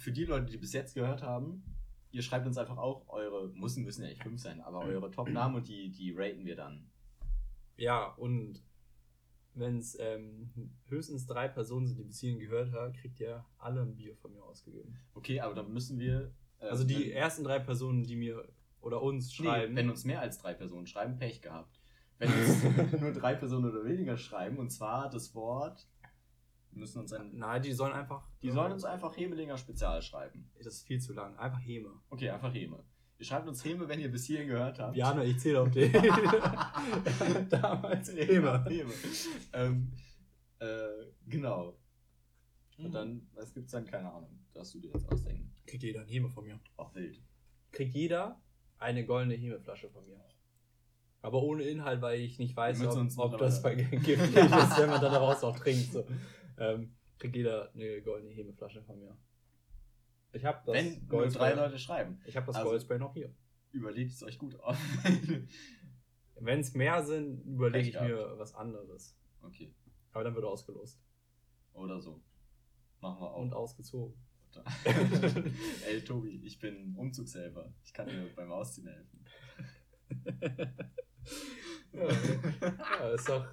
[0.00, 1.62] für die Leute, die bis jetzt gehört haben,
[2.10, 5.56] ihr schreibt uns einfach auch eure, müssen, müssen ja nicht fünf sein, aber eure Top-Namen
[5.56, 6.88] und die, die raten wir dann.
[7.76, 8.62] ja, und
[9.54, 10.50] wenn es ähm,
[10.88, 14.32] höchstens drei Personen sind, die bis hierhin gehört haben, kriegt ihr alle ein Bier von
[14.32, 14.96] mir ausgegeben.
[15.14, 16.32] Okay, aber dann müssen wir.
[16.60, 18.48] äh, Also die ersten drei Personen, die mir
[18.80, 19.76] oder uns nee, schreiben.
[19.76, 21.80] wenn uns mehr als drei Personen schreiben, Pech gehabt.
[22.18, 22.62] Wenn uns
[23.00, 25.86] nur drei Personen oder weniger schreiben, und zwar das Wort
[26.72, 27.36] Wir müssen uns ein.
[27.36, 28.28] Nein, die sollen einfach.
[28.42, 30.50] Die sollen uns einfach Hemelinger Spezial schreiben.
[30.58, 31.36] Das ist viel zu lang.
[31.36, 31.90] Einfach Heme.
[32.10, 32.82] Okay, einfach Heme.
[33.18, 34.96] Ihr schreibt uns Heme, wenn ihr bis hierhin gehört habt.
[34.96, 35.92] Jana, ich zähle auf dich.
[37.50, 38.64] Damals Heme.
[38.68, 38.92] Heme.
[39.52, 39.92] ähm,
[40.58, 40.66] äh,
[41.26, 41.76] genau.
[42.78, 42.92] Und Mhm.
[42.92, 43.84] dann, was gibt's dann?
[43.84, 44.38] Keine Ahnung.
[44.54, 45.52] Darfst du dir jetzt ausdenken.
[45.66, 46.58] Kriegt jeder ein Heme von mir.
[46.76, 47.20] Auch wild.
[47.72, 48.40] Kriegt jeder
[48.78, 50.18] eine goldene Hemeflasche von mir.
[51.22, 54.34] Aber ohne Inhalt, weil ich nicht weiß, ob, ob das giftig ist,
[54.78, 55.92] wenn man dann daraus auch trinkt.
[55.92, 56.06] So.
[56.60, 59.16] Ähm, kriegt jeder eine goldene Hemeflasche von mir.
[60.32, 63.34] Ich habe das wenn nur drei Leute schreiben, Ich habe das Also- Goldspray noch hier.
[63.72, 64.76] überlegt es euch gut auf.
[66.42, 69.16] Wenn es mehr sind, überlege ich mir was anderes.
[69.42, 69.74] okay.
[70.12, 71.00] Aber dann wird ausgelost.
[71.74, 72.22] Oder so.
[73.00, 73.40] Machen wir auch.
[73.42, 74.14] Und ausgezogen.
[75.86, 77.72] Ey, Tobi, ich bin Umzugshelfer.
[77.84, 79.24] Ich kann dir beim Ausziehen helfen.
[81.92, 83.46] Ja, ja, ist doch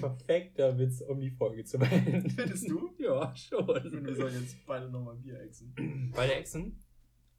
[0.00, 2.30] perfekter Witz, um die Folge zu beenden.
[2.30, 2.88] Findest du?
[2.98, 3.66] Ja, Ich finde,
[4.06, 4.16] wir schon.
[4.16, 6.12] sollen jetzt beide nochmal Bier exen.
[6.14, 6.78] Bei der Echsen?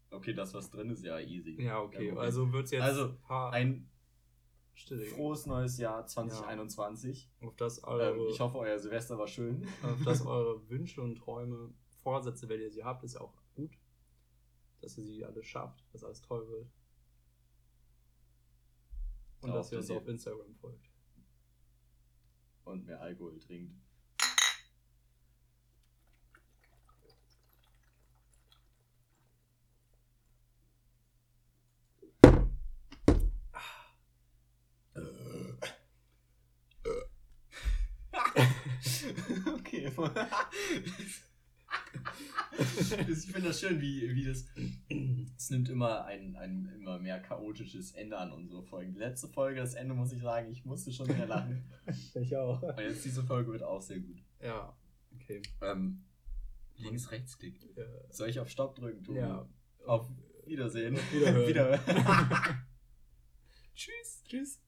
[0.10, 1.62] Okay, das, was drin ist, ja easy.
[1.62, 1.98] Ja, okay.
[1.98, 2.18] Kein Problem.
[2.18, 3.88] Also wird es jetzt Also, ein
[4.74, 7.30] Stille frohes neues Jahr 2021.
[7.42, 9.68] auf das eure, Ähm, ich hoffe, euer Silvester war schön.
[9.84, 13.78] auf das eure Wünsche und Träume, Vorsätze, wenn ihr sie habt, ist ja auch gut.
[14.82, 16.68] Dass ihr sie alle schafft, dass alles toll wird.
[19.42, 20.89] Und Auch, dass ihr uns auf Instagram folgt.
[22.70, 23.74] Und mehr Alkohol trinkt.
[39.55, 39.91] okay.
[42.60, 44.45] ich finde das schön, wie, wie das.
[45.38, 48.93] Es nimmt immer ein, ein immer mehr chaotisches Ende an unsere Folgen.
[48.93, 51.64] Die letzte Folge, das Ende muss ich sagen, ich musste schon sehr lachen.
[52.16, 52.62] Ich auch.
[52.62, 54.24] Aber jetzt diese Folge wird auch sehr gut.
[54.41, 54.76] Ja,
[55.16, 55.41] okay.
[55.62, 56.03] Ähm,
[56.78, 57.60] links, rechts Klick.
[57.76, 57.86] Ja.
[58.10, 59.20] Soll ich auf Stopp drücken, Tobi?
[59.20, 59.47] ja.
[59.86, 60.10] Auf
[60.45, 60.97] Wiedersehen.
[61.12, 61.47] Wiederhören.
[61.47, 61.80] Wiederhören.
[63.76, 64.24] Tschüss.
[64.28, 64.60] Tschüss.